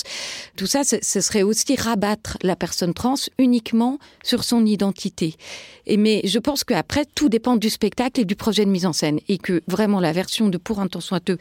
tout 0.57 0.67
ça, 0.67 0.83
ce 0.85 1.21
serait 1.21 1.43
aussi 1.43 1.77
rabattre 1.77 2.39
la 2.43 2.57
personne 2.57 2.95
trans 2.95 3.15
uniquement 3.39 3.99
sur 4.23 4.45
son 4.45 4.65
identité. 4.65 5.35
Et 5.87 5.97
mais 5.97 6.23
je 6.25 6.39
pense 6.39 6.65
qu'après, 6.65 7.05
tout 7.15 7.29
dépend 7.29 7.57
du 7.57 7.69
spectacle 7.69 8.21
et 8.21 8.25
du 8.25 8.37
projet 8.37 8.65
de 8.65 8.71
mise 8.71 8.87
en 8.87 8.93
scène 8.93 9.19
et 9.29 9.39
que 9.39 9.63
vraiment 9.67 10.01
la 10.01 10.13
version 10.13 10.49
de 10.49 10.59
pour 10.59 10.81
un 10.81 10.87
temps 10.87 11.01
soiteux 11.01 11.39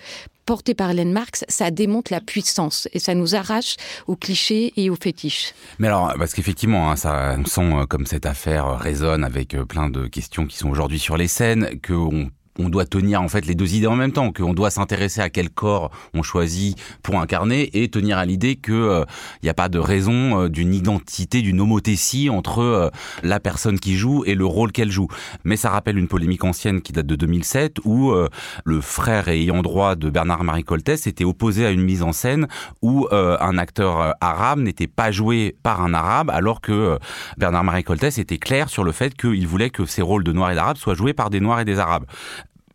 porté 0.51 0.74
par 0.74 0.92
Hélène 0.92 1.13
Marx, 1.13 1.45
ça 1.48 1.71
démonte 1.71 2.10
la 2.10 2.20
puissance 2.20 2.89
et 2.91 3.00
ça 3.00 3.15
nous 3.15 3.36
arrache 3.36 3.77
aux 4.08 4.17
clichés 4.17 4.74
et 4.75 4.89
aux 4.89 4.98
fétiches. 5.01 5.53
Mais 5.79 5.88
alors, 5.88 6.13
parce 6.17 6.34
qu'effectivement, 6.34 6.91
hein, 6.91 6.98
ça 6.98 7.38
me 7.38 7.46
sent 7.46 7.72
comme 7.88 8.05
cette 8.05 8.25
affaire 8.25 8.77
résonne 8.77 9.24
avec 9.24 9.55
plein 9.70 9.89
de 9.89 10.08
questions 10.08 10.46
qui 10.46 10.58
sont 10.58 10.70
aujourd'hui 10.70 11.00
sur 11.00 11.15
les 11.15 11.29
scènes, 11.29 11.79
qu'on 11.79 12.31
on 12.60 12.70
doit 12.70 12.86
tenir 12.86 13.22
en 13.22 13.27
fait 13.27 13.46
les 13.46 13.55
deux 13.55 13.75
idées 13.75 13.88
en 13.88 13.96
même 13.96 14.12
temps 14.12 14.31
qu'on 14.31 14.53
doit 14.53 14.70
s'intéresser 14.70 15.22
à 15.22 15.29
quel 15.29 15.50
corps 15.50 15.91
on 16.13 16.24
choisit 16.24 16.77
pour 17.03 17.20
incarner 17.20 17.70
et 17.81 17.89
tenir 17.89 18.17
à 18.17 18.25
l'idée 18.25 18.55
que 18.55 18.72
il 18.72 18.75
euh, 18.75 19.05
n'y 19.43 19.50
a 19.50 19.53
pas 19.53 19.70
de 19.70 19.79
raison 19.79 20.43
euh, 20.43 20.50
d'une 20.50 20.74
identité 20.74 21.41
d'une 21.41 21.62
homothétie 21.62 22.29
entre 22.29 22.60
euh, 22.60 22.89
la 23.24 23.39
personne 23.39 23.79
qui 23.79 23.96
joue 23.96 24.24
et 24.25 24.36
le 24.36 24.46
rôle 24.46 24.72
qu'elle 24.72 24.91
joue. 24.91 25.08
Mais 25.43 25.55
ça 25.55 25.70
rappelle 25.70 25.98
une 25.98 26.08
polémique 26.08 26.43
ancienne 26.43 26.81
qui 26.81 26.93
date 26.93 27.05
de 27.05 27.15
2007 27.15 27.79
où 27.86 28.12
euh, 28.12 28.29
le 28.65 28.81
frère 28.81 29.27
ayant 29.27 29.62
droit 29.62 29.96
de 29.96 30.10
Bernard 30.10 30.43
Marie 30.43 30.63
Coltès 30.63 31.08
était 31.08 31.24
opposé 31.24 31.65
à 31.65 31.72
une 31.72 31.81
mise 31.81 32.03
en 32.03 32.12
scène 32.12 32.48
où 32.81 33.08
euh, 33.12 33.38
un 33.39 33.58
acteur 33.58 34.01
euh, 34.01 34.12
arabe 34.22 34.60
n'était 34.60 34.88
pas 34.88 35.12
joué 35.12 35.55
par 35.63 35.81
un 35.81 35.93
arabe 35.93 36.29
alors 36.29 36.62
que 36.62 36.72
euh, 36.72 36.98
Bernard 37.38 37.63
Marie 37.63 37.84
Coltès 37.84 38.17
était 38.17 38.38
clair 38.38 38.70
sur 38.70 38.84
le 38.84 38.91
fait 38.91 39.15
qu'il 39.15 39.48
voulait 39.48 39.70
que 39.70 39.86
ces 39.86 40.01
rôles 40.01 40.24
de 40.24 40.31
noirs 40.31 40.51
et 40.51 40.55
d'arabes 40.55 40.77
soient 40.77 40.93
joués 40.93 41.13
par 41.13 41.29
des 41.29 41.39
noirs 41.39 41.60
et 41.60 41.65
des 41.65 41.79
arabes 41.79 42.05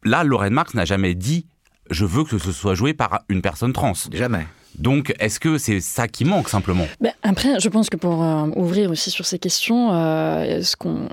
là 0.06 0.25
Lorraine 0.25 0.54
Marx 0.54 0.75
n'a 0.75 0.84
jamais 0.84 1.14
dit 1.14 1.46
je 1.90 2.04
veux 2.04 2.25
que 2.25 2.38
ce 2.38 2.52
soit 2.52 2.75
joué 2.75 2.94
par 2.94 3.20
une 3.28 3.42
personne 3.42 3.72
trans. 3.72 3.92
Jamais 4.12 4.46
Donc, 4.78 5.14
est-ce 5.18 5.40
que 5.40 5.59
c'est 5.59 5.80
ça 5.80 6.09
qui 6.09 6.25
manque 6.25 6.49
simplement? 6.49 6.87
Ben, 7.00 7.12
Après, 7.23 7.59
je 7.61 7.68
pense 7.68 7.88
que 7.88 7.97
pour 7.97 8.23
euh, 8.23 8.47
ouvrir 8.56 8.90
aussi 8.90 9.11
sur 9.11 9.25
ces 9.25 9.38
questions, 9.38 9.92
euh, 9.92 10.61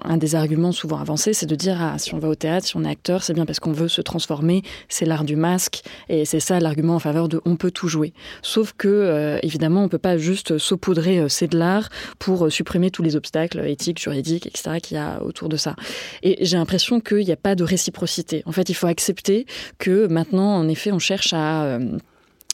un 0.03 0.17
des 0.17 0.35
arguments 0.35 0.71
souvent 0.71 0.99
avancés, 0.99 1.33
c'est 1.33 1.45
de 1.45 1.55
dire 1.55 1.77
ah, 1.79 1.97
si 1.97 2.13
on 2.13 2.19
va 2.19 2.27
au 2.27 2.35
théâtre, 2.35 2.67
si 2.67 2.75
on 2.75 2.83
est 2.83 2.89
acteur, 2.89 3.23
c'est 3.23 3.33
bien 3.33 3.45
parce 3.45 3.59
qu'on 3.59 3.71
veut 3.71 3.87
se 3.87 4.01
transformer, 4.01 4.63
c'est 4.89 5.05
l'art 5.05 5.23
du 5.23 5.35
masque, 5.35 5.83
et 6.09 6.25
c'est 6.25 6.39
ça 6.39 6.59
l'argument 6.59 6.95
en 6.95 6.99
faveur 6.99 7.29
de 7.29 7.41
on 7.45 7.55
peut 7.55 7.71
tout 7.71 7.87
jouer. 7.87 8.13
Sauf 8.41 8.73
que, 8.77 8.87
euh, 8.87 9.39
évidemment, 9.43 9.83
on 9.83 9.89
peut 9.89 9.97
pas 9.97 10.17
juste 10.17 10.57
saupoudrer 10.57 11.19
euh, 11.19 11.27
c'est 11.29 11.47
de 11.47 11.57
l'art 11.57 11.89
pour 12.19 12.51
supprimer 12.51 12.91
tous 12.91 13.03
les 13.03 13.15
obstacles 13.15 13.65
éthiques, 13.67 14.01
juridiques, 14.01 14.45
etc., 14.45 14.79
qu'il 14.81 14.97
y 14.97 14.99
a 14.99 15.21
autour 15.23 15.49
de 15.49 15.57
ça. 15.57 15.75
Et 16.21 16.45
j'ai 16.45 16.57
l'impression 16.57 16.99
qu'il 16.99 17.25
n'y 17.25 17.31
a 17.31 17.37
pas 17.37 17.55
de 17.55 17.63
réciprocité. 17.63 18.43
En 18.45 18.51
fait, 18.51 18.69
il 18.69 18.73
faut 18.73 18.87
accepter 18.87 19.45
que 19.77 20.07
maintenant, 20.07 20.55
en 20.55 20.67
effet, 20.67 20.91
on 20.91 20.99
cherche 20.99 21.33
à... 21.33 21.79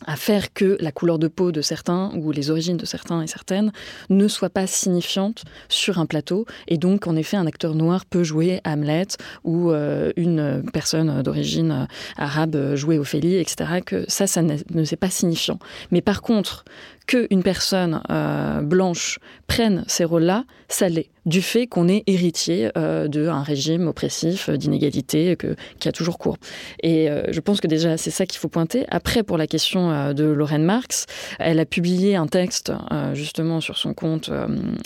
Euh, 0.08 0.10
à 0.10 0.16
faire 0.16 0.54
que 0.54 0.78
la 0.80 0.92
couleur 0.92 1.20
de 1.20 1.28
peau 1.28 1.52
de 1.52 1.62
certains 1.62 2.12
ou 2.16 2.32
les 2.32 2.50
origines 2.50 2.78
de 2.78 2.86
certains 2.86 3.22
et 3.22 3.28
certaines 3.28 3.72
ne 4.10 4.28
soient 4.28 4.50
pas 4.50 4.66
signifiantes 4.66 5.44
sur 5.68 6.00
un 6.00 6.06
plateau. 6.06 6.46
Et 6.68 6.78
donc, 6.78 7.06
en 7.06 7.16
effet, 7.16 7.38
un 7.38 7.46
acteur 7.46 7.76
noir 7.76 8.06
peut 8.06 8.24
jouer 8.24 8.60
Hamlet 8.66 9.08
ou 9.44 9.72
euh, 9.72 10.12
une 10.16 10.64
personne 10.74 11.22
d'origine 11.22 11.88
arabe 12.18 12.76
jouer 12.76 12.98
Ophélie, 12.98 13.36
etc. 13.36 13.82
Que 13.86 14.06
ça, 14.08 14.26
ça 14.26 14.42
ne 14.42 14.84
c'est 14.84 14.96
pas 14.96 15.10
signifiant. 15.10 15.60
Mais 15.92 16.02
par 16.02 16.22
contre, 16.22 16.66
qu'une 17.10 17.42
personne 17.42 18.04
euh, 18.12 18.62
blanche 18.62 19.18
prenne 19.48 19.84
ces 19.88 20.04
rôles-là, 20.04 20.44
ça 20.68 20.90
l'est, 20.90 21.10
du 21.26 21.42
fait 21.42 21.66
qu'on 21.66 21.88
est 21.88 22.04
héritier 22.06 22.70
euh, 22.78 23.08
d'un 23.08 23.42
régime 23.42 23.88
oppressif, 23.88 24.48
euh, 24.48 24.58
d'inégalité, 24.58 25.36
qui 25.80 25.90
a 25.90 25.92
toujours 25.92 26.20
cours. 26.20 26.38
Et 26.84 27.10
euh, 27.10 27.24
je 27.32 27.40
pense 27.40 27.62
que 27.62 27.68
déjà, 27.68 27.98
c'est 27.98 28.12
ça 28.12 28.28
qu'il 28.28 28.38
faut 28.38 28.48
pointer. 28.48 28.86
Après, 28.90 29.24
pour 29.24 29.40
la 29.40 29.48
question 29.48 30.14
de 30.14 30.24
Lorraine 30.24 30.64
Marx, 30.64 31.08
elle 31.40 31.60
a 31.60 31.66
publié 31.66 32.16
un 32.16 32.28
texte 32.28 32.72
justement 33.14 33.60
sur 33.60 33.78
son 33.80 33.96
compte 33.96 34.30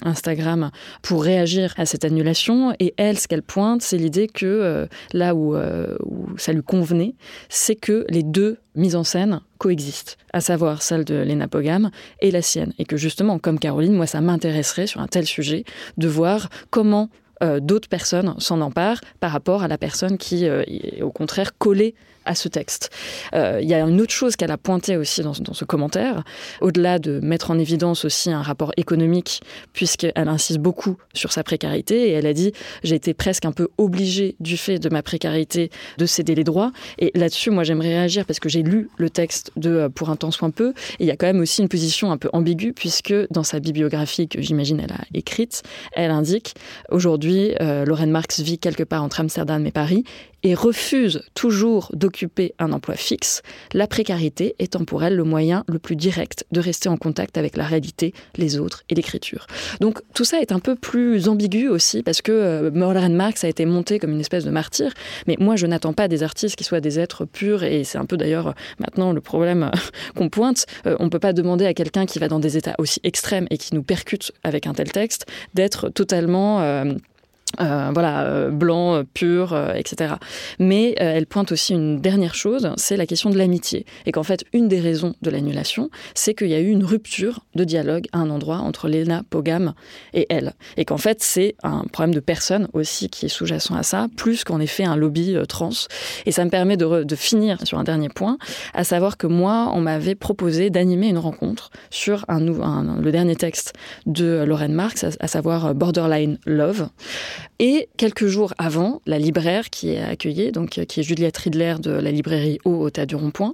Instagram 0.04 0.72
pour 1.02 1.24
réagir 1.24 1.74
à 1.78 1.86
cette 1.86 2.06
annulation. 2.06 2.74
Et 2.80 2.94
elle, 2.96 3.20
ce 3.20 3.28
qu'elle 3.28 3.44
pointe, 3.44 3.82
c'est 3.82 3.98
l'idée 3.98 4.28
que 4.28 4.88
là 5.14 5.36
où 5.36 5.56
ça 6.38 6.54
lui 6.54 6.64
convenait, 6.64 7.16
c'est 7.50 7.76
que 7.76 8.06
les 8.10 8.24
deux 8.24 8.58
mises 8.76 8.96
en 8.96 9.04
scène 9.04 9.42
coexistent, 9.58 10.18
à 10.34 10.42
savoir 10.42 10.82
celle 10.82 11.06
de 11.06 11.16
Lena 11.16 11.48
Pogam 11.48 11.92
et 12.20 12.32
la 12.32 12.42
sienne. 12.42 12.74
Et 12.80 12.86
que 12.86 12.98
justement, 12.98 13.40
comme 13.40 13.60
Caroline, 13.60 13.94
moi, 13.94 14.08
ça 14.08 14.22
m'intéresserait 14.22 14.88
sur 14.88 15.02
un 15.02 15.08
tel 15.08 15.26
sujet 15.26 15.64
de 15.98 16.08
voir 16.08 16.50
comment 16.70 17.10
euh, 17.44 17.60
d'autres 17.60 17.90
personnes 17.90 18.36
s'en 18.38 18.62
emparent 18.62 19.02
par 19.20 19.32
rapport 19.32 19.64
à 19.64 19.68
la 19.68 19.78
personne 19.78 20.18
qui 20.18 20.48
euh, 20.48 20.64
est 20.68 21.02
au 21.02 21.12
contraire 21.12 21.58
collée 21.58 21.96
à 22.26 22.36
ce 22.36 22.48
texte. 22.48 22.90
Euh, 23.34 23.60
il 23.62 23.68
y 23.68 23.74
a 23.74 23.80
une 23.80 24.02
autre 24.02 24.14
chose 24.14 24.36
qu'elle 24.36 24.52
a 24.52 24.58
pointé 24.58 24.98
aussi 24.98 25.22
dans, 25.22 25.34
ce 25.34 25.66
commentaire, 25.66 26.24
au-delà 26.62 27.00
de 27.00 27.20
mettre 27.20 27.52
en 27.52 27.60
évidence 27.60 28.06
aussi 28.06 28.32
un 28.32 28.42
rapport 28.42 28.72
économique, 28.78 29.42
puisqu'elle 29.74 30.28
insiste 30.28 30.60
beaucoup 30.60 30.98
sur 31.14 31.32
sa 31.32 31.44
précarité, 31.44 32.10
et 32.10 32.12
elle 32.12 32.26
a 32.26 32.34
dit 32.34 32.54
j'ai 32.84 32.96
été 32.96 33.14
presque 33.14 33.46
un 33.46 33.52
peu 33.52 33.70
obligée 33.78 34.36
du 34.40 34.58
fait 34.58 34.80
de 34.80 34.90
ma 34.90 35.02
précarité 35.02 35.70
de 35.98 36.06
céder 36.06 36.36
les 36.36 36.44
droits. 36.44 36.72
Et 37.00 37.12
là-dessus, 37.16 37.50
moi 37.50 37.64
j'aimerais 37.64 37.90
réagir 37.90 38.26
parce 38.26 38.40
que 38.40 38.50
j'ai 38.50 38.64
lu 38.64 38.90
le 38.98 39.10
texte 39.10 39.52
de 39.56 39.70
euh, 39.70 39.90
Pour 39.90 40.10
un 40.10 40.16
temps 40.16 40.32
soit 40.32 40.44
peu, 40.52 40.70
et 41.00 41.04
il 41.04 41.06
y 41.06 41.12
a 41.12 41.16
quand 41.16 41.28
même 41.28 41.40
aussi 41.40 41.62
une 41.62 41.70
position 41.70 42.12
un 42.12 42.18
peu 42.18 42.30
ambiguë, 42.34 42.74
puisque 42.74 43.14
dans 43.32 43.44
sa 43.44 43.60
bibliographie 43.60 44.28
que 44.28 44.42
j'imagine 44.42 44.80
elle 44.80 44.92
a 44.92 45.04
écrite, 45.14 45.64
elle 45.94 46.12
indique 46.12 46.56
aujourd'hui 46.90 47.54
euh, 47.62 47.86
Lorraine 47.86 48.12
Marx 48.12 48.40
vit 48.42 48.60
quelque 48.60 48.84
part 48.84 49.04
entre 49.04 49.20
Amsterdam 49.20 49.66
et 49.66 49.72
Paris 49.72 50.04
et 50.44 50.54
refuse 50.54 51.24
toujours 51.34 51.90
d'occuper 51.94 52.54
un 52.60 52.72
emploi 52.72 52.96
fixe, 52.96 53.42
la 53.74 53.88
précarité 53.88 54.56
étant 54.60 54.86
pour 54.86 55.04
elle 55.04 55.16
le 55.16 55.24
moyen 55.24 55.64
le 55.68 55.80
plus 55.80 55.96
direct 55.96 56.46
de 56.52 56.60
rester 56.60 56.90
en 56.90 56.98
contact 56.98 57.38
avec 57.38 57.58
la 57.58 57.66
réalité, 57.66 58.14
les 58.38 58.60
autres 58.60 58.84
et 58.90 58.96
l'écriture. 58.96 59.48
Donc 59.80 60.02
tout 60.14 60.26
ça 60.26 60.40
est 60.40 60.52
un 60.52 60.60
peu 60.60 60.76
plus 60.76 61.28
ambigu 61.28 61.70
aussi 61.70 62.04
parce 62.04 62.22
que 62.22 62.32
euh, 62.32 62.70
Lorraine 62.72 63.16
Marx 63.16 63.44
a 63.44 63.48
été 63.48 63.66
montée 63.66 64.00
comme 64.00 64.12
une 64.12 64.20
espèce 64.20 64.46
de 64.46 64.52
martyr, 64.52 64.94
mais 65.28 65.38
moi 65.40 65.56
je 65.56 65.66
n'attends 65.66 65.94
pas 65.94 66.08
des 66.08 66.24
artistes 66.24 66.56
qui 66.56 66.64
soient 66.64 66.82
des 66.82 67.00
êtres 67.00 67.26
purs 67.26 67.64
et 67.64 67.84
c'est 67.84 67.98
un 67.98 68.06
peu 68.06 68.18
d'ailleurs 68.18 68.50
euh, 68.50 68.54
maintenant 68.80 69.14
le 69.14 69.22
problème 69.22 69.72
qu'on 70.16 70.30
pointe. 70.30 70.66
Euh, 70.86 70.96
on 71.00 71.06
ne 71.06 71.10
peut 71.10 71.20
pas 71.20 71.34
demander 71.34 71.66
à 71.66 71.74
quelqu'un 71.74 72.06
qui 72.06 72.20
va 72.20 72.28
dans 72.28 72.40
des 72.40 72.58
états 72.58 72.76
aussi 72.78 73.00
extrêmes 73.04 73.48
et 73.50 73.58
qui 73.58 73.76
nous 73.76 73.84
percute 73.84 74.32
avec 74.44 74.68
un 74.68 74.74
tel 74.74 74.92
texte 74.92 75.26
d'être 75.54 75.90
totalement... 75.90 76.62
Euh, 76.62 76.94
euh, 77.60 77.92
voilà, 77.94 78.24
euh, 78.24 78.50
blanc, 78.50 78.96
euh, 78.96 79.04
pur, 79.14 79.54
euh, 79.54 79.74
etc. 79.74 80.16
Mais 80.60 80.96
euh, 81.00 81.14
elle 81.16 81.26
pointe 81.26 81.52
aussi 81.52 81.74
une 81.74 82.00
dernière 82.00 82.36
chose, 82.36 82.72
c'est 82.78 82.98
la 82.98 83.06
question 83.06 83.30
de 83.30 83.38
l'amitié. 83.38 83.86
Et 84.06 84.12
qu'en 84.12 84.24
fait, 84.24 84.44
une 84.54 84.68
des 84.68 84.80
raisons 84.80 85.14
de 85.22 85.30
l'annulation, 85.30 85.90
c'est 86.16 86.34
qu'il 86.34 86.48
y 86.48 86.54
a 86.54 86.60
eu 86.60 86.70
une 86.70 86.84
rupture 86.84 87.42
de 87.56 87.64
dialogue 87.64 88.06
à 88.12 88.20
un 88.20 88.30
endroit 88.30 88.58
entre 88.58 88.90
Lena 88.90 89.24
Pogam 89.30 89.74
et 90.14 90.26
elle. 90.30 90.54
Et 90.78 90.86
qu'en 90.86 90.98
fait, 90.98 91.22
c'est 91.22 91.56
un 91.64 91.84
problème 91.92 92.16
de 92.16 92.20
personne 92.20 92.68
aussi 92.74 93.10
qui 93.10 93.26
est 93.28 93.30
sous-jacent 93.30 93.76
à 93.76 93.84
ça, 93.84 94.08
plus 94.16 94.44
qu'en 94.44 94.60
effet 94.60 94.84
un 94.84 94.96
lobby 94.96 95.36
euh, 95.36 95.46
trans. 95.46 95.70
Et 96.26 96.32
ça 96.32 96.46
me 96.46 96.50
permet 96.50 96.78
de, 96.78 97.04
de 97.04 97.16
finir 97.16 97.58
sur 97.66 97.78
un 97.78 97.84
dernier 97.84 98.10
point, 98.10 98.38
à 98.74 98.84
savoir 98.84 99.18
que 99.18 99.28
moi, 99.28 99.72
on 99.74 99.82
m'avait 99.82 100.16
proposé 100.16 100.70
d'animer 100.70 101.08
une 101.10 101.18
rencontre 101.18 101.70
sur 101.90 102.26
un, 102.28 102.48
un, 102.62 103.00
le 103.00 103.12
dernier 103.12 103.36
texte 103.36 103.74
de 104.06 104.44
Lorraine 104.44 104.74
Marx, 104.74 105.04
à, 105.04 105.10
à 105.20 105.28
savoir 105.28 105.76
Borderline 105.76 106.38
Love. 106.46 106.90
Et 107.60 107.90
quelques 107.98 108.28
jours 108.28 108.54
avant, 108.58 109.02
la 109.06 109.20
libraire 109.20 109.70
qui 109.70 109.90
est 109.90 110.02
accueillie, 110.02 110.52
donc 110.52 110.70
qui 110.70 111.00
est 111.00 111.04
Juliette 111.04 111.38
Ridler 111.38 111.76
de 111.80 111.92
la 111.92 112.12
librairie 112.12 112.60
O 112.66 112.72
au 112.72 112.90
tas 112.90 113.06
du 113.06 113.16
rond-point, 113.16 113.54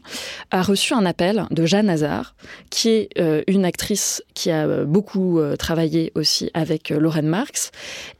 a 0.51 0.61
reçu 0.61 0.93
un 0.93 1.05
appel 1.05 1.45
de 1.51 1.65
Jeanne 1.65 1.89
Hazard, 1.89 2.35
qui 2.69 2.89
est 2.89 3.09
euh, 3.19 3.43
une 3.47 3.65
actrice 3.65 4.23
qui 4.33 4.51
a 4.51 4.67
euh, 4.67 4.85
beaucoup 4.85 5.39
euh, 5.39 5.55
travaillé 5.55 6.11
aussi 6.15 6.49
avec 6.53 6.91
euh, 6.91 6.99
Lorraine 6.99 7.27
Marx. 7.27 7.71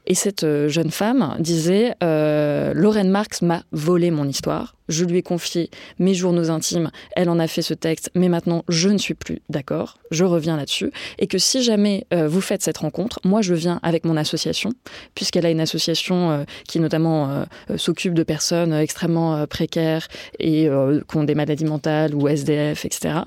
Et 0.10 0.16
cette 0.16 0.44
euh, 0.44 0.68
jeune 0.68 0.90
femme 0.90 1.36
disait 1.40 1.94
euh, 2.04 2.74
Lorraine 2.74 3.12
Marx 3.12 3.44
m'a 3.44 3.62
volé 3.72 4.10
mon 4.10 4.28
histoire. 4.28 4.76
Je 4.88 5.06
lui 5.06 5.20
ai 5.20 5.22
confié 5.22 5.70
mes 6.00 6.16
journaux 6.16 6.50
intimes. 6.50 6.90
Elle 7.16 7.30
en 7.30 7.38
a 7.38 7.46
fait 7.46 7.62
ce 7.62 7.76
texte, 7.76 8.10
mais 8.16 8.28
maintenant 8.28 8.64
je 8.68 8.90
ne 8.90 8.98
suis 8.98 9.14
plus 9.14 9.44
d'accord. 9.50 10.00
Je 10.10 10.26
reviens 10.26 10.58
là-dessus. 10.58 10.92
Et 11.20 11.28
que 11.28 11.38
si 11.38 11.62
jamais 11.62 12.08
euh, 12.12 12.28
vous 12.28 12.42
faites 12.42 12.64
cette 12.64 12.80
rencontre, 12.80 13.20
moi 13.24 13.44
je 13.44 13.54
viens 13.54 13.80
avec 13.84 14.04
mon 14.04 14.18
association, 14.18 14.72
puisqu'elle 15.14 15.46
a 15.46 15.52
une 15.52 15.62
association 15.62 16.32
euh, 16.32 16.44
qui 16.68 16.80
notamment 16.80 17.46
s'occupe 17.78 18.16
de 18.16 18.24
personnes 18.24 18.74
extrêmement 18.74 19.46
précaires 19.46 20.08
et 20.40 20.68
qui 21.08 21.18
ont 21.18 21.24
des 21.24 21.36
maladies 21.36 21.66
mentales 21.66 22.16
ou 22.16 22.28
SDF, 22.28 22.86
etc. 22.86 23.20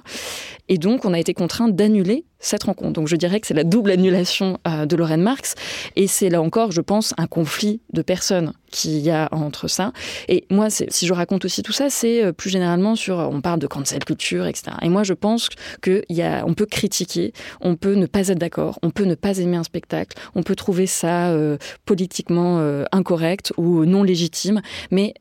Et 0.69 0.79
donc 0.79 1.05
on 1.05 1.13
a 1.13 1.19
été 1.21 1.33
contraint 1.35 1.69
d'annuler 1.69 2.25
cette 2.41 2.65
rencontre. 2.65 2.95
Donc 2.95 3.09
je 3.09 3.15
dirais 3.15 3.39
que 3.39 3.47
c'est 3.47 3.55
la 3.55 3.65
double 3.65 3.91
annulation 3.91 4.59
de 4.67 4.97
Lorraine 4.97 5.23
Marx. 5.23 5.55
Et 5.95 6.07
c'est 6.07 6.29
là 6.29 6.43
encore, 6.43 6.72
je 6.73 6.81
pense, 6.81 7.15
un 7.17 7.27
conflit 7.27 7.81
de 7.93 8.03
personnes 8.03 8.53
qu'il 8.71 8.99
y 8.99 9.11
a 9.11 9.29
entre 9.33 9.69
ça. 9.69 9.93
Et 10.29 10.47
moi, 10.51 10.69
si 10.71 11.07
je 11.07 11.13
raconte 11.13 11.45
aussi 11.45 11.63
tout 11.63 11.73
ça, 11.73 11.91
c'est 11.91 12.25
euh, 12.25 12.33
plus 12.33 12.51
généralement 12.51 12.97
sur, 12.97 13.19
on 13.19 13.41
parle 13.41 13.61
de 13.61 13.67
cancel 13.67 14.05
culture, 14.05 14.47
etc. 14.47 14.73
Et 14.83 14.89
moi, 14.89 15.05
je 15.05 15.13
pense 15.13 15.49
qu'on 15.83 16.55
peut 16.55 16.67
critiquer, 16.67 17.33
on 17.61 17.77
peut 17.77 17.95
ne 17.95 18.07
pas 18.07 18.29
être 18.29 18.39
d'accord, 18.39 18.79
on 18.83 18.91
peut 18.91 19.05
ne 19.05 19.15
pas 19.15 19.39
aimer 19.39 19.57
un 19.57 19.65
spectacle, 19.65 20.17
on 20.35 20.43
peut 20.43 20.57
trouver 20.57 20.87
ça 20.87 21.31
euh, 21.31 21.59
politiquement 21.85 22.59
euh, 22.59 22.85
incorrect 22.93 23.53
ou 23.57 23.85
non 23.85 24.03
légitime, 24.03 24.63
mais 24.91 25.15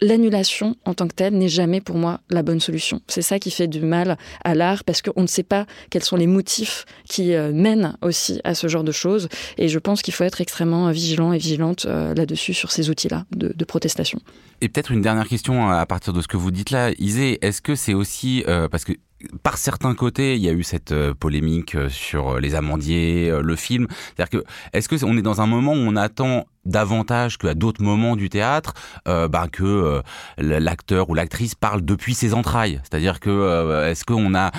l'annulation 0.00 0.76
en 0.84 0.94
tant 0.94 1.08
que 1.08 1.14
telle 1.14 1.34
n'est 1.34 1.48
jamais 1.48 1.80
pour 1.80 1.96
moi 1.96 2.20
la 2.30 2.42
bonne 2.42 2.60
solution. 2.60 3.00
C'est 3.08 3.22
ça 3.22 3.38
qui 3.38 3.50
fait 3.50 3.68
du 3.68 3.80
mal 3.80 4.16
à 4.44 4.54
l'art 4.54 4.84
parce 4.84 5.02
qu'on 5.02 5.22
ne 5.22 5.26
sait 5.26 5.42
pas 5.42 5.66
quels 5.90 6.04
sont 6.04 6.16
les 6.16 6.26
motifs 6.26 6.84
qui 7.08 7.34
euh, 7.34 7.52
mènent 7.52 7.96
aussi 8.02 8.40
à 8.44 8.54
ce 8.54 8.68
genre 8.68 8.84
de 8.84 8.92
choses. 8.92 9.28
Et 9.56 9.68
je 9.68 9.78
pense 9.78 10.02
qu'il 10.02 10.14
faut 10.14 10.24
être 10.24 10.40
extrêmement 10.40 10.90
vigilant 10.90 11.32
et 11.32 11.38
vigilante 11.38 11.86
euh, 11.86 12.14
là-dessus 12.14 12.54
sur 12.54 12.72
ces 12.72 12.90
outils-là 12.90 13.24
de, 13.30 13.64
protestation. 13.64 14.18
Et 14.62 14.68
peut-être 14.70 14.92
une 14.92 15.02
dernière 15.02 15.28
question 15.28 15.68
à 15.68 15.84
partir 15.84 16.14
de 16.14 16.22
ce 16.22 16.28
que 16.28 16.38
vous 16.38 16.50
dites 16.50 16.70
là, 16.70 16.90
Isée, 16.98 17.38
est-ce 17.44 17.60
que 17.60 17.74
c'est 17.74 17.92
aussi 17.92 18.44
euh, 18.48 18.66
parce 18.66 18.84
que 18.84 18.94
par 19.42 19.58
certains 19.58 19.94
côtés, 19.94 20.36
il 20.36 20.42
y 20.42 20.48
a 20.48 20.52
eu 20.52 20.62
cette 20.62 20.92
euh, 20.92 21.12
polémique 21.14 21.74
euh, 21.74 21.88
sur 21.88 22.30
euh, 22.34 22.40
les 22.40 22.54
amandiers, 22.54 23.32
le 23.42 23.56
film. 23.56 23.86
C'est-à-dire 24.16 24.40
que, 24.40 24.46
est-ce 24.72 24.88
que 24.88 25.04
on 25.04 25.16
est 25.16 25.22
dans 25.22 25.40
un 25.40 25.46
moment 25.46 25.72
où 25.72 25.76
on 25.76 25.96
attend 25.96 26.46
davantage 26.68 27.38
qu'à 27.38 27.54
d'autres 27.54 27.82
moments 27.82 28.16
du 28.16 28.28
théâtre 28.28 28.74
euh, 29.08 29.28
bah, 29.28 29.46
que 29.50 29.64
euh, 29.64 30.02
l'acteur 30.36 31.10
ou 31.10 31.14
l'actrice 31.14 31.54
parle 31.54 31.82
depuis 31.82 32.14
ses 32.14 32.34
entrailles. 32.34 32.80
C'est-à-dire 32.82 33.20
que 33.20 33.30
euh, 33.30 33.90
est-ce 33.90 34.04
qu'on 34.04 34.34
a 34.34 34.50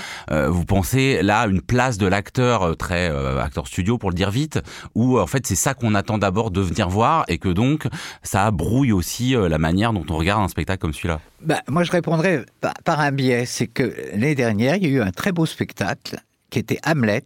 vous 0.49 0.65
pensez 0.65 1.21
là 1.21 1.47
une 1.47 1.61
place 1.61 1.97
de 1.97 2.07
l'acteur 2.07 2.75
très 2.77 3.09
acteur 3.39 3.67
studio 3.67 3.97
pour 3.97 4.09
le 4.09 4.15
dire 4.15 4.31
vite 4.31 4.59
ou 4.95 5.19
en 5.19 5.27
fait 5.27 5.45
c'est 5.45 5.55
ça 5.55 5.73
qu'on 5.73 5.95
attend 5.95 6.17
d'abord 6.17 6.51
de 6.51 6.61
venir 6.61 6.89
voir 6.89 7.25
et 7.27 7.37
que 7.37 7.49
donc 7.49 7.87
ça 8.23 8.49
brouille 8.51 8.91
aussi 8.91 9.35
la 9.35 9.57
manière 9.57 9.93
dont 9.93 10.05
on 10.09 10.17
regarde 10.17 10.43
un 10.43 10.47
spectacle 10.47 10.79
comme 10.79 10.93
celui-là? 10.93 11.19
Bah, 11.41 11.61
moi 11.67 11.83
je 11.83 11.91
répondrais 11.91 12.45
par 12.85 12.99
un 12.99 13.11
biais 13.11 13.45
c'est 13.45 13.67
que 13.67 13.93
l'année 14.11 14.35
dernière 14.35 14.75
il 14.75 14.83
y 14.83 14.87
a 14.87 14.89
eu 14.89 15.01
un 15.01 15.11
très 15.11 15.31
beau 15.31 15.45
spectacle 15.45 16.17
qui 16.49 16.59
était 16.59 16.79
Hamlet 16.85 17.23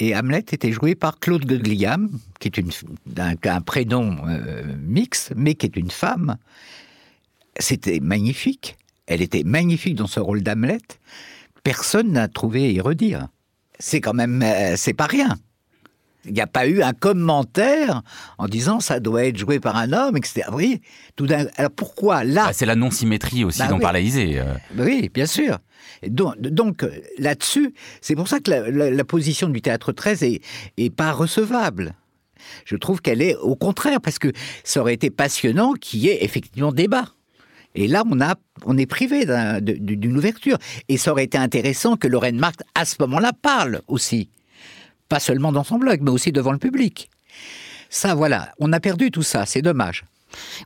et 0.00 0.16
Hamlet 0.16 0.38
était 0.38 0.72
joué 0.72 0.94
par 0.94 1.20
Claude 1.20 1.44
Gugliam, 1.44 2.10
qui 2.40 2.48
est 2.48 3.46
un 3.46 3.60
prénom 3.60 4.16
euh, 4.26 4.62
mixte, 4.82 5.34
mais 5.36 5.54
qui 5.54 5.66
est 5.66 5.76
une 5.76 5.90
femme. 5.90 6.38
C'était 7.58 8.00
magnifique. 8.00 8.76
Elle 9.06 9.20
était 9.20 9.44
magnifique 9.44 9.96
dans 9.96 10.06
ce 10.06 10.18
rôle 10.18 10.42
d'Hamlet. 10.42 10.80
Personne 11.62 12.12
n'a 12.12 12.28
trouvé 12.28 12.64
à 12.64 12.70
y 12.70 12.80
redire. 12.80 13.28
C'est 13.78 14.00
quand 14.00 14.14
même, 14.14 14.42
euh, 14.42 14.74
c'est 14.76 14.94
pas 14.94 15.06
rien. 15.06 15.38
Il 16.26 16.32
n'y 16.32 16.40
a 16.40 16.46
pas 16.46 16.66
eu 16.66 16.82
un 16.82 16.92
commentaire 16.92 18.02
en 18.38 18.46
disant 18.46 18.80
ça 18.80 19.00
doit 19.00 19.24
être 19.24 19.38
joué 19.38 19.58
par 19.58 19.76
un 19.76 19.92
homme, 19.92 20.16
etc. 20.16 20.42
Voyez, 20.50 20.82
tout 21.16 21.26
d'un. 21.26 21.46
Alors 21.56 21.70
pourquoi 21.70 22.24
là? 22.24 22.46
Bah, 22.46 22.52
C'est 22.52 22.66
la 22.66 22.76
non-symétrie 22.76 23.44
aussi 23.44 23.58
bah, 23.58 23.68
dont 23.68 23.76
oui. 23.76 23.82
parlait 23.82 24.04
Isée. 24.04 24.38
Euh. 24.38 24.54
Oui, 24.76 25.10
bien 25.12 25.26
sûr. 25.26 25.58
Donc, 26.06 26.38
donc 26.40 26.86
là-dessus, 27.18 27.74
c'est 28.00 28.14
pour 28.14 28.28
ça 28.28 28.40
que 28.40 28.50
la, 28.50 28.70
la, 28.70 28.90
la, 28.90 29.04
position 29.04 29.48
du 29.48 29.62
théâtre 29.62 29.92
13 29.92 30.22
est, 30.22 30.40
est 30.76 30.90
pas 30.90 31.12
recevable. 31.12 31.94
Je 32.64 32.76
trouve 32.76 33.00
qu'elle 33.00 33.22
est 33.22 33.36
au 33.36 33.56
contraire, 33.56 34.00
parce 34.00 34.18
que 34.18 34.32
ça 34.64 34.80
aurait 34.80 34.94
été 34.94 35.10
passionnant 35.10 35.74
qu'il 35.74 36.00
y 36.00 36.08
ait 36.08 36.24
effectivement 36.24 36.72
débat 36.72 37.06
Et 37.74 37.88
là, 37.88 38.02
on, 38.10 38.20
a, 38.20 38.34
on 38.64 38.76
est 38.78 38.86
privé 38.86 39.26
d'une 39.60 40.16
ouverture. 40.16 40.58
Et 40.88 40.96
ça 40.96 41.12
aurait 41.12 41.24
été 41.24 41.38
intéressant 41.38 41.96
que 41.96 42.08
Lorraine 42.08 42.38
Marx, 42.38 42.58
à 42.74 42.84
ce 42.84 42.96
moment-là, 43.00 43.32
parle 43.32 43.82
aussi. 43.88 44.30
Pas 45.10 45.20
seulement 45.20 45.52
dans 45.52 45.64
son 45.64 45.76
blog, 45.76 46.00
mais 46.00 46.10
aussi 46.10 46.32
devant 46.32 46.52
le 46.52 46.58
public. 46.58 47.10
Ça, 47.90 48.14
voilà, 48.14 48.52
on 48.60 48.72
a 48.72 48.80
perdu 48.80 49.10
tout 49.10 49.24
ça, 49.24 49.44
c'est 49.44 49.60
dommage. 49.60 50.04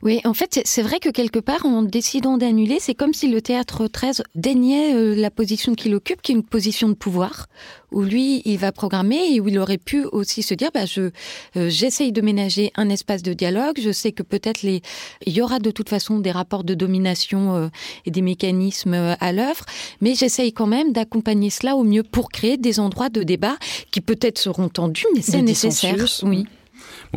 Oui, 0.03 0.21
en 0.25 0.33
fait, 0.33 0.61
c'est 0.65 0.81
vrai 0.81 0.99
que 0.99 1.09
quelque 1.09 1.39
part, 1.39 1.65
en 1.65 1.83
décidant 1.83 2.37
d'annuler, 2.37 2.77
c'est 2.79 2.93
comme 2.93 3.13
si 3.13 3.27
le 3.27 3.41
théâtre 3.41 3.87
13 3.87 4.23
déniait 4.35 4.93
euh, 4.93 5.15
la 5.15 5.31
position 5.31 5.75
qu'il 5.75 5.95
occupe, 5.95 6.21
qui 6.21 6.31
est 6.31 6.35
une 6.35 6.43
position 6.43 6.89
de 6.89 6.93
pouvoir, 6.93 7.47
où 7.91 8.01
lui, 8.01 8.41
il 8.45 8.57
va 8.57 8.71
programmer 8.71 9.33
et 9.33 9.39
où 9.39 9.47
il 9.47 9.57
aurait 9.57 9.77
pu 9.77 10.05
aussi 10.05 10.43
se 10.43 10.53
dire, 10.53 10.69
bah, 10.73 10.85
je, 10.85 11.09
euh, 11.55 11.69
j'essaye 11.69 12.11
de 12.11 12.21
ménager 12.21 12.71
un 12.75 12.89
espace 12.89 13.23
de 13.23 13.33
dialogue. 13.33 13.79
Je 13.81 13.91
sais 13.91 14.11
que 14.11 14.23
peut-être 14.23 14.61
les, 14.61 14.81
il 15.25 15.33
y 15.33 15.41
aura 15.41 15.59
de 15.59 15.71
toute 15.71 15.89
façon 15.89 16.19
des 16.19 16.31
rapports 16.31 16.63
de 16.63 16.73
domination 16.73 17.55
euh, 17.55 17.67
et 18.05 18.11
des 18.11 18.21
mécanismes 18.21 19.15
à 19.19 19.31
l'œuvre, 19.31 19.65
mais 20.01 20.15
j'essaye 20.15 20.53
quand 20.53 20.67
même 20.67 20.91
d'accompagner 20.91 21.49
cela 21.49 21.75
au 21.75 21.83
mieux 21.83 22.03
pour 22.03 22.29
créer 22.29 22.57
des 22.57 22.79
endroits 22.79 23.09
de 23.09 23.23
débat 23.23 23.55
qui 23.91 24.01
peut-être 24.01 24.37
seront 24.37 24.69
tendus, 24.69 25.05
mais 25.15 25.21
c'est 25.21 25.41
nécessaire. 25.41 25.95
Oui. 26.23 26.45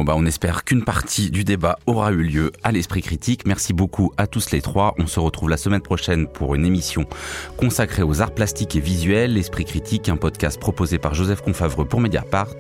Bah 0.04 0.14
on 0.16 0.26
espère 0.26 0.64
qu'une 0.64 0.84
partie 0.84 1.30
du 1.30 1.44
débat 1.44 1.78
aura 1.86 2.12
eu 2.12 2.22
lieu 2.22 2.52
à 2.62 2.72
l'esprit 2.72 3.02
critique. 3.02 3.46
Merci 3.46 3.72
beaucoup 3.72 4.12
à 4.16 4.26
tous 4.26 4.52
les 4.52 4.62
trois. 4.62 4.94
On 4.98 5.06
se 5.06 5.18
retrouve 5.18 5.50
la 5.50 5.56
semaine 5.56 5.80
prochaine 5.80 6.26
pour 6.28 6.54
une 6.54 6.64
émission 6.64 7.04
consacrée 7.56 8.02
aux 8.02 8.22
arts 8.22 8.32
plastiques 8.32 8.76
et 8.76 8.80
visuels. 8.80 9.34
L'esprit 9.34 9.64
critique, 9.64 10.08
un 10.08 10.16
podcast 10.16 10.58
proposé 10.60 10.98
par 10.98 11.14
Joseph 11.14 11.42
Confavreux 11.42 11.84
pour 11.84 12.00
Mediapart, 12.00 12.56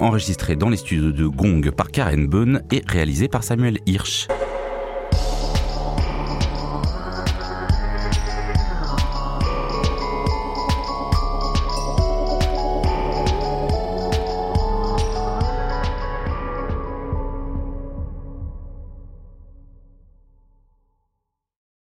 enregistré 0.00 0.54
dans 0.54 0.68
les 0.68 0.76
studios 0.76 1.12
de 1.12 1.26
Gong 1.26 1.70
par 1.70 1.90
Karen 1.90 2.26
Beun 2.26 2.60
et 2.70 2.82
réalisé 2.86 3.26
par 3.26 3.42
Samuel 3.42 3.78
Hirsch. 3.86 4.28